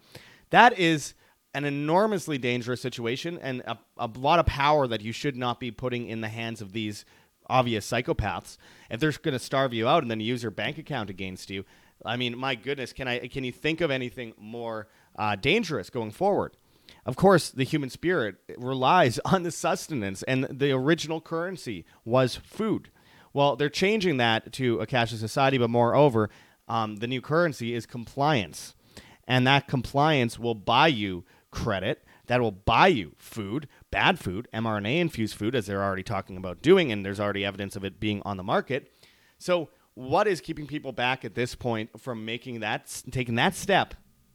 That 0.49 0.77
is 0.79 1.13
an 1.53 1.65
enormously 1.65 2.37
dangerous 2.37 2.81
situation 2.81 3.37
and 3.41 3.61
a, 3.61 3.77
a 3.97 4.09
lot 4.17 4.39
of 4.39 4.45
power 4.45 4.87
that 4.87 5.01
you 5.01 5.11
should 5.11 5.35
not 5.35 5.59
be 5.59 5.69
putting 5.69 6.07
in 6.07 6.21
the 6.21 6.29
hands 6.29 6.61
of 6.61 6.71
these 6.71 7.05
obvious 7.47 7.89
psychopaths, 7.89 8.57
if 8.89 8.99
they're 8.99 9.11
going 9.11 9.33
to 9.33 9.39
starve 9.39 9.73
you 9.73 9.87
out 9.87 10.03
and 10.03 10.11
then 10.11 10.19
use 10.19 10.43
your 10.43 10.51
bank 10.51 10.77
account 10.77 11.09
against 11.09 11.49
you, 11.49 11.65
I 12.05 12.17
mean, 12.17 12.37
my 12.37 12.55
goodness, 12.55 12.93
can 12.93 13.07
I 13.07 13.27
can 13.27 13.43
you 13.43 13.51
think 13.51 13.81
of 13.81 13.91
anything 13.91 14.33
more 14.37 14.87
uh, 15.17 15.35
dangerous 15.35 15.89
going 15.89 16.11
forward? 16.11 16.57
Of 17.05 17.15
course, 17.15 17.49
the 17.49 17.63
human 17.63 17.89
spirit 17.89 18.35
relies 18.57 19.19
on 19.25 19.43
the 19.43 19.51
sustenance, 19.51 20.23
and 20.23 20.45
the 20.45 20.71
original 20.71 21.21
currency 21.21 21.85
was 22.05 22.35
food. 22.35 22.89
Well, 23.33 23.55
they're 23.55 23.69
changing 23.69 24.17
that 24.17 24.53
to 24.53 24.79
a 24.79 24.85
cashless 24.85 25.19
society, 25.19 25.57
but 25.57 25.69
moreover, 25.69 26.29
um, 26.67 26.97
the 26.97 27.07
new 27.07 27.21
currency 27.21 27.73
is 27.73 27.85
compliance, 27.85 28.75
and 29.27 29.47
that 29.47 29.67
compliance 29.67 30.37
will 30.37 30.55
buy 30.55 30.87
you 30.87 31.25
credit 31.51 32.03
that 32.27 32.41
will 32.41 32.51
buy 32.51 32.87
you 32.87 33.13
food, 33.17 33.67
bad 33.91 34.19
food, 34.19 34.47
mRNA 34.53 34.99
infused 34.99 35.35
food, 35.35 35.55
as 35.55 35.65
they're 35.65 35.83
already 35.83 36.03
talking 36.03 36.37
about 36.37 36.61
doing, 36.61 36.91
and 36.91 37.05
there's 37.05 37.19
already 37.19 37.45
evidence 37.45 37.75
of 37.75 37.83
it 37.83 37.99
being 37.99 38.21
on 38.23 38.37
the 38.37 38.43
market. 38.43 38.91
So, 39.37 39.69
what 39.95 40.27
is 40.27 40.41
keeping 40.41 40.65
people 40.65 40.91
back 40.91 41.23
at 41.23 41.35
this 41.35 41.53
point 41.53 42.01
from 42.01 42.25
making 42.25 42.61
that, 42.61 43.03
taking 43.11 43.35
that 43.35 43.55
step 43.55 43.93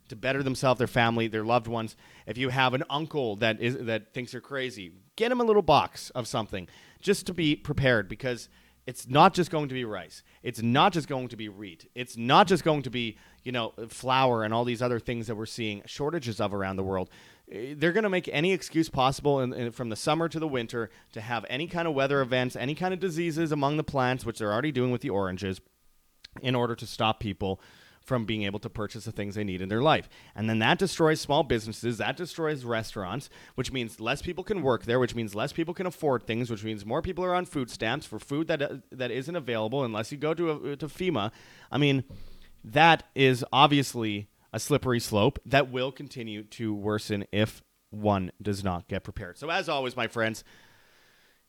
to 0.09 0.17
better 0.17 0.43
themselves, 0.43 0.79
their 0.79 0.87
family, 0.87 1.27
their 1.27 1.45
loved 1.45 1.67
ones? 1.67 1.97
If 2.27 2.39
you 2.39 2.51
have 2.51 2.75
an 2.75 2.85
uncle 2.89 3.37
that 3.37 3.61
is 3.61 3.77
that 3.87 4.13
thinks 4.15 4.33
you're 4.33 4.43
crazy, 4.43 4.93
get 5.17 5.33
him 5.33 5.41
a 5.41 5.45
little 5.45 5.63
box 5.63 6.11
of 6.11 6.29
something 6.29 6.69
just 7.01 7.27
to 7.27 7.35
be 7.35 7.57
prepared 7.57 8.09
because 8.09 8.49
it's 8.87 9.07
not 9.07 9.35
just 9.35 9.51
going 9.51 9.69
to 9.69 9.75
be 9.75 9.85
rice. 9.85 10.23
It's 10.43 10.63
not 10.63 10.95
just 10.95 11.09
going 11.09 11.29
to 11.29 11.37
be 11.37 11.51
wheat. 11.51 11.91
It's 11.95 12.17
not 12.17 12.47
just 12.47 12.65
going 12.65 12.83
to 12.85 12.91
be, 12.91 13.19
you 13.45 13.53
know, 13.53 13.75
flour 13.89 14.45
and 14.45 14.55
all 14.55 14.65
these 14.65 14.81
other 14.81 14.99
things 14.99 15.27
that 15.27 15.35
we're 15.35 15.45
seeing 15.45 15.83
shortages 15.85 16.41
of 16.41 16.55
around 16.55 16.77
the 16.77 16.83
world 16.83 17.11
they're 17.51 17.93
going 17.93 18.05
to 18.05 18.11
make 18.11 18.29
any 18.33 18.53
excuse 18.53 18.89
possible 18.89 19.41
in, 19.41 19.53
in, 19.53 19.71
from 19.73 19.89
the 19.89 19.97
summer 19.97 20.29
to 20.29 20.39
the 20.39 20.49
winter 20.49 20.91
to 21.13 21.21
have 21.21 21.47
any 21.49 21.67
kind 21.67 21.89
of 21.89 21.95
weather 21.95 22.21
events, 22.21 22.57
any 22.57 22.75
kind 22.75 22.93
of 22.93 23.01
diseases 23.01 23.53
among 23.53 23.77
the 23.77 23.85
plants, 23.85 24.25
which 24.27 24.39
they're 24.39 24.53
already 24.53 24.73
doing 24.73 24.91
with 24.91 25.01
the 25.01 25.11
oranges, 25.11 25.61
in 26.43 26.55
order 26.55 26.75
to 26.75 26.87
stop 26.87 27.21
people 27.21 27.61
from 28.09 28.25
being 28.25 28.45
able 28.45 28.59
to 28.59 28.71
purchase 28.71 29.05
the 29.05 29.13
things 29.13 29.35
they 29.35 29.45
need 29.45 29.61
in 29.61 29.69
their 29.69 29.83
life. 29.83 30.09
And 30.35 30.49
then 30.49 30.59
that 30.61 30.79
destroys 30.79 31.21
small 31.21 31.43
businesses, 31.43 31.99
that 31.99 32.17
destroys 32.17 32.65
restaurants, 32.65 33.29
which 33.55 33.71
means 33.71 34.01
less 34.01 34.23
people 34.23 34.43
can 34.45 34.63
work 34.63 34.85
there, 34.85 34.99
which 34.99 35.15
means 35.15 35.35
less 35.35 35.53
people 35.53 35.75
can 35.75 35.87
afford 35.87 36.27
things, 36.27 36.51
which 36.51 36.65
means 36.65 36.87
more 36.87 37.03
people 37.03 37.23
are 37.23 37.35
on 37.35 37.45
food 37.45 37.71
stamps 37.71 38.07
for 38.07 38.19
food 38.19 38.49
that 38.49 38.63
uh, 38.63 38.77
that 38.91 39.11
isn't 39.11 39.37
available 39.37 39.85
unless 39.85 40.11
you 40.11 40.17
go 40.17 40.33
to 40.33 40.77
to 40.77 40.87
FEMA. 40.87 41.31
I 41.71 41.77
mean, 41.77 42.05
that 42.65 43.05
is 43.15 43.45
obviously 43.53 44.29
a 44.53 44.61
slippery 44.61 45.01
slope 45.01 45.39
that 45.45 45.71
will 45.71 45.93
continue 45.93 46.43
to 46.43 46.75
worsen 46.75 47.25
if 47.33 47.63
one 47.91 48.33
does 48.41 48.63
not 48.65 48.89
get 48.89 49.05
prepared. 49.05 49.39
So, 49.39 49.51
as 49.51 49.69
always, 49.69 49.97
my 49.97 50.07
friends, 50.07 50.45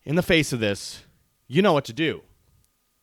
in 0.04 0.16
the 0.16 0.24
face 0.24 0.54
of 0.54 0.60
this, 0.60 1.04
you 1.48 1.62
know 1.62 1.74
what 1.74 1.86
to 1.86 1.94
do. 1.94 2.22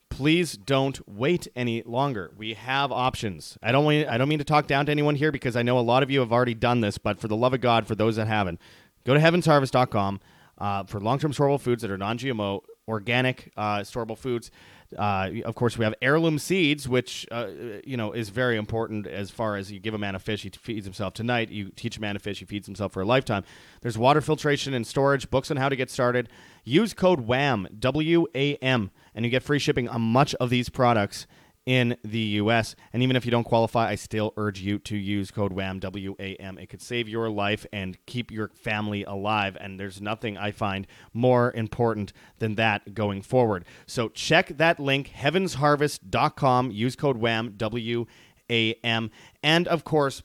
Please 0.09 0.57
don't 0.57 1.07
wait 1.09 1.49
any 1.55 1.83
longer. 1.83 2.33
We 2.37 2.55
have 2.55 2.91
options. 2.93 3.59
I 3.63 3.73
don't 3.73 3.87
I 3.87 4.17
don't 4.17 4.29
mean 4.29 4.39
to 4.39 4.45
talk 4.45 4.67
down 4.67 4.87
to 4.87 4.93
anyone 4.93 5.17
here 5.17 5.33
because 5.33 5.57
I 5.57 5.63
know 5.63 5.79
a 5.79 5.81
lot 5.81 6.03
of 6.03 6.11
you 6.11 6.21
have 6.21 6.33
already 6.33 6.55
done 6.55 6.81
this, 6.81 6.97
but 6.97 7.19
for 7.19 7.29
the 7.29 7.37
love 7.37 7.53
of 7.53 7.61
God, 7.61 7.87
for 7.87 7.95
those 7.95 8.17
that 8.17 8.27
haven't, 8.27 8.61
go 9.05 9.15
to 9.15 9.21
heavensharvest.com 9.21 10.21
uh, 10.59 10.85
for 10.85 11.01
long-term 11.01 11.33
storable 11.33 11.61
foods 11.61 11.83
that 11.83 11.91
are 11.91 11.99
non-GMO 11.99 12.63
organic, 12.89 13.53
uh, 13.57 13.79
storable 13.81 14.17
foods. 14.17 14.51
Uh, 14.97 15.31
of 15.45 15.55
course, 15.55 15.79
we 15.79 15.85
have 15.85 15.95
heirloom 16.01 16.39
seeds, 16.39 16.89
which 16.89 17.27
uh, 17.31 17.47
you 17.85 17.97
know 17.97 18.13
is 18.13 18.29
very 18.29 18.57
important 18.57 19.07
as 19.07 19.31
far 19.31 19.57
as 19.57 19.73
you 19.73 19.81
give 19.81 19.95
a 19.95 19.99
man 19.99 20.15
a 20.15 20.19
fish, 20.19 20.43
he 20.43 20.51
feeds 20.51 20.87
himself 20.87 21.15
tonight. 21.15 21.51
You 21.51 21.71
teach 21.71 21.97
a 21.97 22.01
man 22.01 22.17
a 22.17 22.19
fish, 22.19 22.39
he 22.39 22.45
feeds 22.45 22.67
himself 22.67 22.93
for 22.93 23.03
a 23.03 23.07
lifetime. 23.07 23.45
There's 23.81 23.99
water 23.99 24.21
filtration 24.21 24.75
and 24.75 24.87
storage, 24.87 25.31
books 25.31 25.51
on 25.51 25.57
how 25.57 25.69
to 25.69 25.77
get 25.77 25.91
started. 25.91 26.29
Use 26.65 26.95
code 26.95 27.21
WAM 27.21 27.69
W 27.79 28.27
A 28.35 28.57
M, 28.57 28.91
and 29.15 29.25
you 29.25 29.31
get 29.31 29.43
free 29.43 29.59
shipping 29.59 29.89
on 29.89 30.01
much 30.03 30.35
of 30.37 30.51
these 30.51 30.69
products 30.69 31.27
in 31.67 31.97
the 32.05 32.19
US. 32.19 32.77
And 32.93 33.03
even 33.03 33.17
if 33.17 33.25
you 33.25 33.31
don't 33.31 33.45
qualify, 33.45 33.89
I 33.89 33.97
still 33.97 34.33
urge 34.37 34.61
you 34.61 34.79
to 34.81 34.97
use 34.97 35.31
code 35.31 35.53
WAM, 35.53 35.81
W 35.81 36.15
A 36.19 36.37
M. 36.37 36.59
It 36.59 36.69
could 36.69 36.81
save 36.81 37.09
your 37.09 37.29
life 37.29 37.67
and 37.73 37.99
keep 38.07 38.31
your 38.31 38.49
family 38.55 39.05
alive. 39.05 39.57
And 39.61 39.79
there's 39.79 40.01
nothing 40.01 40.39
I 40.39 40.53
find 40.53 40.87
more 41.13 41.53
important 41.53 42.13
than 42.39 42.55
that 42.55 42.95
going 42.95 43.21
forward. 43.21 43.65
So 43.87 44.09
check 44.09 44.57
that 44.57 44.79
link, 44.79 45.11
heavensharvest.com. 45.15 46.71
Use 46.71 46.97
code 46.97 47.19
WAM, 47.19 47.55
W 47.57 48.07
A 48.49 48.75
M. 48.85 49.11
And 49.43 49.67
of 49.67 49.83
course, 49.83 50.23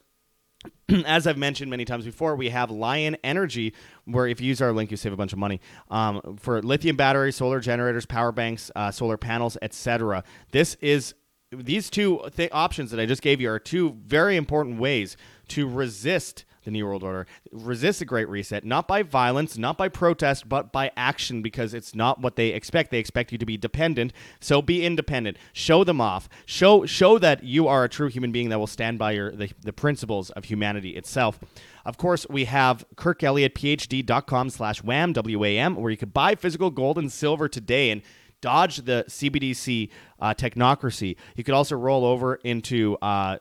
as 1.06 1.26
I've 1.26 1.38
mentioned 1.38 1.72
many 1.72 1.86
times 1.86 2.06
before, 2.06 2.36
we 2.36 2.50
have 2.50 2.70
Lion 2.70 3.18
Energy, 3.24 3.74
where 4.06 4.28
if 4.28 4.40
you 4.40 4.48
use 4.48 4.62
our 4.62 4.72
link, 4.72 4.92
you 4.92 4.98
save 4.98 5.14
a 5.14 5.18
bunch 5.18 5.34
of 5.34 5.40
money 5.40 5.60
um, 5.90 6.38
for 6.40 6.62
lithium 6.62 6.96
batteries, 6.96 7.36
solar 7.36 7.60
generators, 7.60 8.06
power 8.06 8.32
banks, 8.32 8.70
uh, 8.76 8.92
solar 8.92 9.18
panels, 9.18 9.58
etc. 9.62 10.24
This 10.52 10.76
is 10.76 11.16
these 11.52 11.90
two 11.90 12.22
th- 12.36 12.50
options 12.52 12.92
that 12.92 13.00
I 13.00 13.06
just 13.06 13.22
gave 13.22 13.42
you 13.42 13.50
are 13.50 13.60
two 13.60 13.98
very 14.06 14.38
important 14.38 14.80
ways 14.80 15.18
to 15.50 15.68
resist 15.68 16.46
the 16.64 16.72
New 16.72 16.86
World 16.86 17.04
Order, 17.04 17.26
resist 17.52 18.00
the 18.00 18.06
Great 18.06 18.30
Reset, 18.30 18.64
not 18.64 18.88
by 18.88 19.02
violence, 19.02 19.58
not 19.58 19.78
by 19.78 19.90
protest, 19.90 20.48
but 20.48 20.72
by 20.72 20.92
action 20.96 21.42
because 21.42 21.74
it's 21.74 21.96
not 21.96 22.22
what 22.22 22.36
they 22.36 22.50
expect. 22.50 22.92
They 22.92 23.00
expect 23.00 23.32
you 23.32 23.40
to 23.40 23.46
be 23.46 23.58
dependent, 23.58 24.14
so 24.40 24.62
be 24.62 24.86
independent. 24.86 25.38
Show 25.54 25.84
them 25.84 26.00
off. 26.00 26.30
Show 26.46 26.86
show 26.86 27.18
that 27.18 27.44
you 27.44 27.68
are 27.68 27.84
a 27.84 27.90
true 27.90 28.10
human 28.10 28.32
being 28.32 28.50
that 28.50 28.60
will 28.60 28.68
stand 28.68 29.00
by 29.00 29.14
your 29.14 29.32
the, 29.32 29.50
the 29.62 29.74
principles 29.74 30.30
of 30.32 30.46
humanity 30.46 30.92
itself. 30.92 31.40
Of 31.84 31.98
course, 31.98 32.28
we 32.30 32.46
have 32.46 32.86
kirkelliottphd.com 32.96 34.52
slash 34.52 34.84
wam, 34.84 35.14
W-A-M, 35.14 35.76
where 35.76 35.90
you 35.90 35.98
could 35.98 36.14
buy 36.14 36.36
physical 36.36 36.70
gold 36.70 37.00
and 37.00 37.12
silver 37.12 37.50
today 37.50 37.90
and 37.90 38.04
dodge 38.42 38.78
the 38.78 39.06
CBDC 39.08 39.90
uh, 40.20 40.34
technocracy. 40.34 41.16
You 41.36 41.44
could 41.44 41.54
also 41.54 41.76
roll 41.76 42.06
over 42.06 42.36
into 42.36 42.98
uh, 43.02 43.38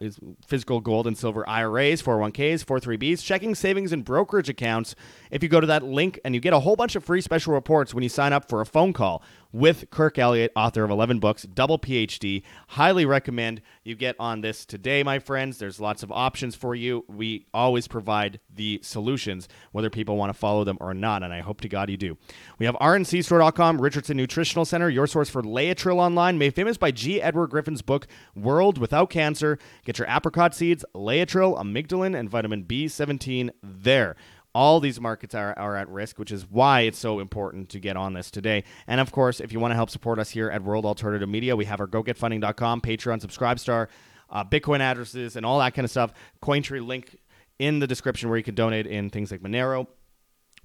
physical 0.47 0.81
gold 0.81 1.07
and 1.07 1.17
silver 1.17 1.49
IRAs, 1.49 2.03
401ks, 2.03 2.65
43Bs, 2.65 3.25
checking 3.25 3.55
savings 3.55 3.93
and 3.93 4.05
brokerage 4.05 4.49
accounts. 4.49 4.95
If 5.31 5.43
you 5.43 5.49
go 5.49 5.61
to 5.61 5.67
that 5.67 5.83
link 5.83 6.21
and 6.25 6.35
you 6.35 6.41
get 6.41 6.53
a 6.53 6.61
whole 6.61 6.77
bunch 6.77 6.97
of 6.97 7.05
free 7.05 7.21
special 7.21 7.53
reports 7.55 7.93
when 7.93 8.03
you 8.03 8.09
sign 8.09 8.33
up 8.33 8.49
for 8.49 8.61
a 8.61 8.67
phone 8.67 8.93
call 8.93 9.23
with 9.53 9.91
Kirk 9.91 10.19
Elliott, 10.19 10.53
author 10.55 10.85
of 10.85 10.91
11 10.91 11.19
books, 11.19 11.43
double 11.43 11.79
PhD. 11.79 12.43
Highly 12.69 13.05
recommend 13.05 13.63
you 13.85 13.95
get 13.95 14.17
on 14.19 14.41
this 14.41 14.65
today, 14.65 15.03
my 15.03 15.19
friends. 15.19 15.59
There's 15.59 15.81
lots 15.81 16.03
of 16.03 16.13
options 16.13 16.55
for 16.55 16.75
you. 16.75 17.05
We 17.09 17.47
always 17.53 17.89
provide 17.89 18.41
the 18.55 18.81
solutions, 18.83 19.49
whether 19.73 19.91
people 19.91 20.17
want 20.17 20.33
to 20.33 20.39
follow 20.39 20.65
them 20.65 20.79
or 20.81 20.95
not, 20.95 21.23
and 21.23 21.33
I 21.33 21.41
hope 21.41 21.61
to 21.63 21.69
God 21.69 21.91
you 21.91 21.97
do. 21.97 22.17
We 22.59 22.67
have 22.67 22.77
rncstore.com, 22.77 23.81
Richardson 23.81 24.17
Nutritional 24.17 24.65
Center, 24.65 24.89
your 24.89 25.07
source 25.07 25.31
for 25.31 25.43
Laetrile 25.43 25.97
online, 25.97 26.39
made 26.39 26.55
famous 26.55 26.77
by 26.77 26.91
G. 26.91 27.21
Edward 27.21 27.51
Griffin's 27.51 27.83
book, 27.83 28.07
World 28.35 28.79
Without 28.79 29.11
Cancer. 29.11 29.59
Get 29.85 29.99
your 29.99 30.09
apricot 30.09 30.55
seeds, 30.55 30.85
Laetrile, 30.95 31.59
amygdalin, 31.59 32.19
and 32.19 32.31
vitamin 32.31 32.65
B17 32.65 33.51
there 33.63 34.17
all 34.55 34.81
these 34.81 35.01
markets 35.01 35.35
are, 35.35 35.57
are 35.59 35.77
at 35.77 35.89
risk, 35.89 36.19
which 36.19 36.33
is 36.33 36.47
why 36.51 36.81
it's 36.81 36.99
so 36.99 37.21
important 37.21 37.69
to 37.71 37.79
get 37.79 37.97
on 37.97 38.15
this 38.15 38.31
today. 38.31 38.65
And 38.87 39.01
of 39.01 39.13
course, 39.13 39.41
if 39.41 39.53
you 39.53 39.61
want 39.61 39.73
to 39.73 39.77
help 39.77 39.91
support 39.91 40.19
us 40.19 40.31
here 40.31 40.51
at 40.51 40.63
World 40.63 40.85
Alternative 40.85 41.29
Media, 41.29 41.57
we 41.57 41.67
have 41.67 41.81
our 41.81 41.87
gogetfunding.com, 41.87 42.81
Patreon, 42.81 43.25
Subscribestar, 43.25 43.89
uh, 44.29 44.45
Bitcoin 44.45 44.81
addresses, 44.81 45.37
and 45.37 45.47
all 45.47 45.59
that 45.61 45.75
kind 45.75 45.85
of 45.85 45.91
stuff. 45.91 46.13
Cointree 46.43 46.85
link 46.85 47.17
in 47.59 47.79
the 47.79 47.87
description 47.87 48.29
where 48.29 48.39
you 48.39 48.45
can 48.45 48.55
donate 48.55 48.87
in 48.87 49.11
things 49.11 49.31
like 49.31 49.41
Monero. 49.41 49.87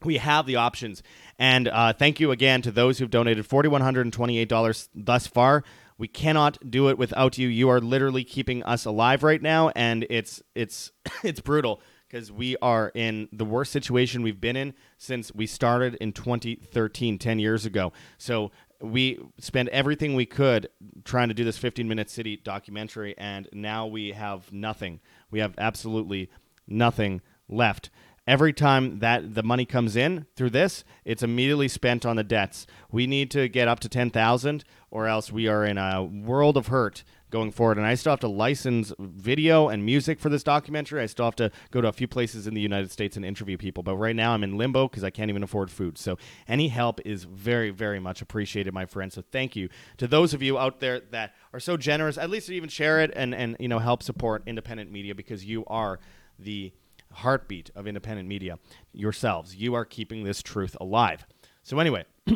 We 0.03 0.17
have 0.17 0.45
the 0.45 0.57
options. 0.57 1.03
And 1.39 1.67
uh, 1.67 1.93
thank 1.93 2.19
you 2.19 2.31
again 2.31 2.61
to 2.63 2.71
those 2.71 2.97
who've 2.99 3.09
donated 3.09 3.47
$4,128 3.47 4.89
thus 4.93 5.27
far. 5.27 5.63
We 5.97 6.07
cannot 6.07 6.69
do 6.69 6.89
it 6.89 6.97
without 6.97 7.37
you. 7.37 7.47
You 7.47 7.69
are 7.69 7.79
literally 7.79 8.23
keeping 8.23 8.63
us 8.63 8.83
alive 8.83 9.23
right 9.23 9.41
now, 9.41 9.69
and 9.77 10.05
it's 10.09 10.41
it's 10.53 10.91
it's 11.23 11.39
brutal 11.39 11.81
because 12.07 12.31
we 12.31 12.55
are 12.61 12.91
in 12.93 13.27
the 13.31 13.45
worst 13.45 13.71
situation 13.71 14.21
we've 14.21 14.41
been 14.41 14.55
in 14.55 14.73
since 14.97 15.33
we 15.33 15.47
started 15.47 15.95
in 15.95 16.13
2013, 16.13 17.17
10 17.17 17.39
years 17.39 17.65
ago. 17.65 17.91
So 18.17 18.51
we 18.81 19.19
spent 19.39 19.69
everything 19.69 20.15
we 20.15 20.25
could 20.25 20.69
trying 21.03 21.29
to 21.29 21.33
do 21.33 21.43
this 21.43 21.57
15 21.57 21.87
minute 21.87 22.09
city 22.09 22.37
documentary, 22.37 23.15
and 23.17 23.49
now 23.51 23.87
we 23.87 24.11
have 24.11 24.51
nothing. 24.51 24.99
We 25.31 25.39
have 25.39 25.55
absolutely 25.57 26.29
nothing 26.67 27.21
left. 27.47 27.89
Every 28.27 28.53
time 28.53 28.99
that 28.99 29.35
the 29.35 29.43
money 29.43 29.65
comes 29.65 29.95
in 29.95 30.25
through 30.35 30.49
this, 30.49 30.83
it's 31.03 31.21
immediately 31.21 31.67
spent 31.67 32.07
on 32.07 32.15
the 32.15 32.23
debts. 32.23 32.65
We 32.91 33.05
need 33.05 33.29
to 33.31 33.47
get 33.47 33.67
up 33.67 33.79
to 33.81 33.89
10,000 33.89 34.63
or 34.89 35.07
else 35.07 35.31
we 35.31 35.47
are 35.47 35.63
in 35.63 35.77
a 35.77 36.03
world 36.03 36.57
of 36.57 36.67
hurt 36.67 37.03
going 37.35 37.51
forward. 37.51 37.77
And 37.77 37.85
I 37.85 37.95
still 37.95 38.13
have 38.13 38.21
to 38.21 38.29
license 38.29 38.93
video 38.97 39.67
and 39.67 39.85
music 39.85 40.21
for 40.21 40.29
this 40.29 40.41
documentary. 40.41 41.01
I 41.01 41.05
still 41.05 41.25
have 41.25 41.35
to 41.35 41.51
go 41.69 41.81
to 41.81 41.89
a 41.89 41.91
few 41.91 42.07
places 42.07 42.47
in 42.47 42.53
the 42.53 42.61
United 42.61 42.91
States 42.91 43.17
and 43.17 43.25
interview 43.25 43.57
people. 43.57 43.83
But 43.83 43.97
right 43.97 44.15
now 44.15 44.31
I'm 44.31 44.41
in 44.41 44.57
limbo 44.57 44.87
because 44.87 45.03
I 45.03 45.09
can't 45.09 45.29
even 45.29 45.43
afford 45.43 45.69
food. 45.69 45.97
So 45.97 46.17
any 46.47 46.69
help 46.69 47.01
is 47.03 47.25
very, 47.25 47.71
very 47.71 47.99
much 47.99 48.21
appreciated, 48.21 48.73
my 48.73 48.85
friends. 48.85 49.15
So 49.15 49.23
thank 49.33 49.53
you 49.53 49.67
to 49.97 50.07
those 50.07 50.33
of 50.33 50.41
you 50.41 50.57
out 50.57 50.79
there 50.79 51.01
that 51.11 51.33
are 51.51 51.59
so 51.59 51.75
generous, 51.75 52.17
at 52.17 52.29
least 52.29 52.47
to 52.47 52.53
even 52.53 52.69
share 52.69 53.01
it 53.01 53.11
and, 53.13 53.35
and 53.35 53.57
you 53.59 53.67
know 53.67 53.79
help 53.79 54.01
support 54.01 54.43
independent 54.45 54.89
media 54.89 55.13
because 55.13 55.43
you 55.43 55.65
are 55.67 55.99
the 56.39 56.71
heartbeat 57.11 57.69
of 57.75 57.85
independent 57.85 58.29
media 58.29 58.59
yourselves. 58.93 59.57
You 59.57 59.73
are 59.73 59.83
keeping 59.83 60.23
this 60.23 60.41
truth 60.41 60.77
alive. 60.79 61.25
So 61.63 61.79
anyway. 61.79 62.05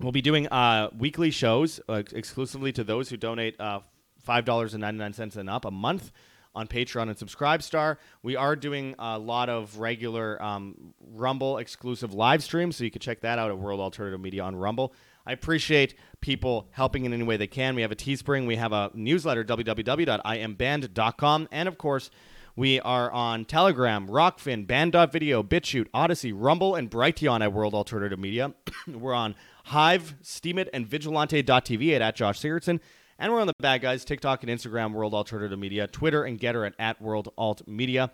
We'll 0.00 0.10
be 0.10 0.22
doing 0.22 0.48
uh, 0.48 0.90
weekly 0.98 1.30
shows 1.30 1.80
uh, 1.88 2.02
exclusively 2.12 2.72
to 2.72 2.82
those 2.82 3.08
who 3.08 3.16
donate 3.16 3.58
uh, 3.60 3.78
$5.99 4.24 5.36
and 5.36 5.50
up 5.50 5.64
a 5.64 5.70
month 5.70 6.12
on 6.54 6.68
Patreon 6.68 7.08
and 7.08 7.16
Subscribestar. 7.16 7.96
We 8.22 8.36
are 8.36 8.56
doing 8.56 8.94
a 8.98 9.18
lot 9.18 9.48
of 9.48 9.78
regular 9.78 10.40
um, 10.42 10.94
Rumble 11.12 11.58
exclusive 11.58 12.14
live 12.14 12.42
streams, 12.42 12.76
so 12.76 12.84
you 12.84 12.90
can 12.90 13.00
check 13.00 13.20
that 13.22 13.38
out 13.38 13.50
at 13.50 13.58
World 13.58 13.80
Alternative 13.80 14.20
Media 14.20 14.42
on 14.42 14.56
Rumble. 14.56 14.94
I 15.26 15.32
appreciate 15.32 15.94
people 16.20 16.68
helping 16.70 17.06
in 17.06 17.12
any 17.12 17.24
way 17.24 17.36
they 17.36 17.46
can. 17.46 17.74
We 17.74 17.82
have 17.82 17.92
a 17.92 17.96
Teespring, 17.96 18.46
we 18.46 18.56
have 18.56 18.72
a 18.72 18.90
newsletter, 18.94 19.44
www.iamband.com, 19.44 21.48
and 21.50 21.68
of 21.68 21.78
course, 21.78 22.10
we 22.56 22.78
are 22.80 23.10
on 23.10 23.46
Telegram, 23.46 24.06
Rokfin, 24.06 24.66
Band.video, 24.66 25.42
BitChute, 25.42 25.88
Odysee, 25.92 26.32
Rumble, 26.32 26.76
and 26.76 26.88
Brighteon 26.88 27.42
at 27.42 27.52
World 27.52 27.74
Alternative 27.74 28.18
Media. 28.18 28.54
We're 28.86 29.12
on 29.12 29.34
Hive, 29.64 30.14
Steemit, 30.22 30.68
and 30.72 30.86
Vigilante.tv 30.86 31.96
at, 31.96 32.02
at 32.02 32.14
Josh 32.14 32.40
Sigurdson. 32.40 32.78
And 33.18 33.32
we're 33.32 33.40
on 33.40 33.46
the 33.46 33.54
bad 33.58 33.80
guys, 33.80 34.04
TikTok 34.04 34.42
and 34.42 34.50
Instagram, 34.50 34.92
World 34.92 35.14
Alternative 35.14 35.58
Media, 35.58 35.86
Twitter 35.86 36.24
and 36.24 36.38
Gettr 36.38 36.66
at, 36.66 36.74
at 36.78 37.00
World 37.00 37.32
Alt 37.38 37.66
Media, 37.68 38.10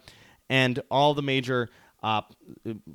and 0.48 0.80
all 0.90 1.14
the 1.14 1.22
major 1.22 1.70
uh, 2.02 2.22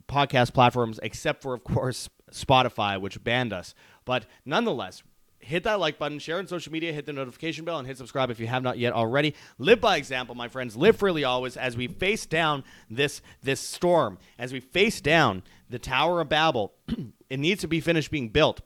podcast 0.08 0.54
platforms, 0.54 1.00
except 1.02 1.42
for, 1.42 1.54
of 1.54 1.64
course, 1.64 2.10
Spotify, 2.32 3.00
which 3.00 3.24
banned 3.24 3.54
us. 3.54 3.74
But 4.04 4.26
nonetheless, 4.46 5.04
hit 5.40 5.64
that 5.64 5.80
like 5.80 5.98
button, 5.98 6.20
share 6.20 6.38
on 6.38 6.48
social 6.48 6.72
media, 6.72 6.94
hit 6.94 7.06
the 7.06 7.14
notification 7.14 7.66
bell, 7.66 7.80
and 7.80 7.88
hit 7.88 7.98
subscribe 7.98 8.30
if 8.30 8.40
you 8.40 8.48
have 8.48 8.64
not 8.64 8.78
yet 8.78 8.94
already. 8.94 9.36
Live 9.58 9.82
by 9.82 9.98
example, 9.98 10.36
my 10.36 10.48
friends. 10.48 10.76
Live 10.76 10.98
freely 10.98 11.24
always 11.24 11.58
as 11.58 11.76
we 11.78 11.88
face 11.88 12.26
down 12.26 12.64
this 12.90 13.22
this 13.42 13.60
storm, 13.60 14.18
as 14.38 14.54
we 14.54 14.60
face 14.60 15.02
down 15.02 15.44
the 15.70 15.80
Tower 15.80 16.22
of 16.22 16.30
Babel. 16.30 16.74
it 17.30 17.40
needs 17.40 17.62
to 17.62 17.68
be 17.68 17.80
finished 17.80 18.12
being 18.12 18.30
built 18.30 18.62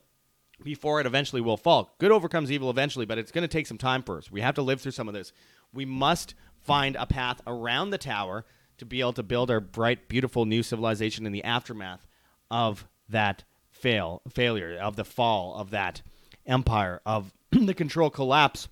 before 0.64 1.00
it 1.00 1.06
eventually 1.06 1.42
will 1.42 1.58
fall. 1.58 1.96
Good 2.00 2.12
overcomes 2.12 2.52
evil 2.52 2.70
eventually, 2.70 3.06
but 3.06 3.18
it's 3.18 3.32
going 3.32 3.44
to 3.44 3.48
take 3.48 3.68
some 3.68 3.78
time 3.78 4.04
us. 4.08 4.32
We 4.32 4.42
have 4.42 4.56
to 4.56 4.62
live 4.62 4.82
through 4.82 4.92
some 4.92 5.08
of 5.08 5.14
this. 5.14 5.32
We 5.74 5.86
must 5.86 6.36
find 6.64 6.96
a 6.96 7.06
path 7.06 7.42
around 7.48 7.92
the 7.92 7.98
tower 7.98 8.46
to 8.78 8.86
be 8.86 9.02
able 9.02 9.14
to 9.14 9.24
build 9.24 9.52
our 9.52 9.60
bright, 9.60 10.08
beautiful 10.08 10.46
new 10.46 10.64
civilization 10.64 11.26
in 11.26 11.32
the 11.32 11.44
aftermath 11.44 12.08
of 12.50 12.88
that 13.10 13.44
fail 13.72 14.22
failure, 14.30 14.78
of 14.80 14.96
the 14.96 15.06
fall 15.06 15.56
of 15.56 15.72
that 15.72 16.02
empire, 16.46 17.02
of 17.06 17.34
the 17.52 17.74
control 17.74 18.10
collapse 18.10 18.68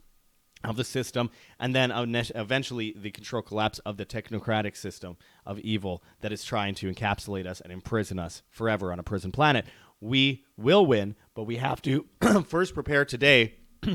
of 0.63 0.75
the 0.75 0.83
system, 0.83 1.29
and 1.59 1.75
then 1.75 1.91
eventually 1.91 2.93
the 2.97 3.11
control 3.11 3.41
collapse 3.41 3.79
of 3.79 3.97
the 3.97 4.05
technocratic 4.05 4.75
system 4.75 5.17
of 5.45 5.59
evil 5.59 6.03
that 6.21 6.31
is 6.31 6.43
trying 6.43 6.75
to 6.75 6.91
encapsulate 6.91 7.45
us 7.45 7.61
and 7.61 7.71
imprison 7.71 8.19
us 8.19 8.41
forever 8.49 8.91
on 8.91 8.99
a 8.99 9.03
prison 9.03 9.31
planet 9.31 9.65
we 10.01 10.43
will 10.57 10.85
win, 10.85 11.15
but 11.33 11.43
we 11.43 11.57
have 11.57 11.81
to 11.83 12.05
first 12.45 12.73
prepare 12.73 13.05
today 13.05 13.55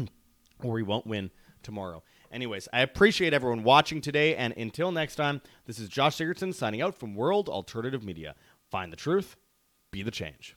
or 0.62 0.72
we 0.72 0.82
won't 0.82 1.06
win 1.06 1.30
tomorrow. 1.62 2.02
Anyways, 2.30 2.68
I 2.72 2.80
appreciate 2.80 3.34
everyone 3.34 3.62
watching 3.62 4.00
today, 4.00 4.34
and 4.36 4.54
until 4.56 4.90
next 4.90 5.16
time, 5.16 5.42
this 5.66 5.78
is 5.78 5.88
Josh 5.88 6.16
Sigurdson 6.16 6.54
signing 6.54 6.80
out 6.80 6.94
from 6.94 7.14
World 7.14 7.48
Alternative 7.48 8.02
Media. 8.02 8.34
Find 8.70 8.90
the 8.90 8.96
truth, 8.96 9.36
be 9.90 10.02
the 10.02 10.10
change. 10.10 10.56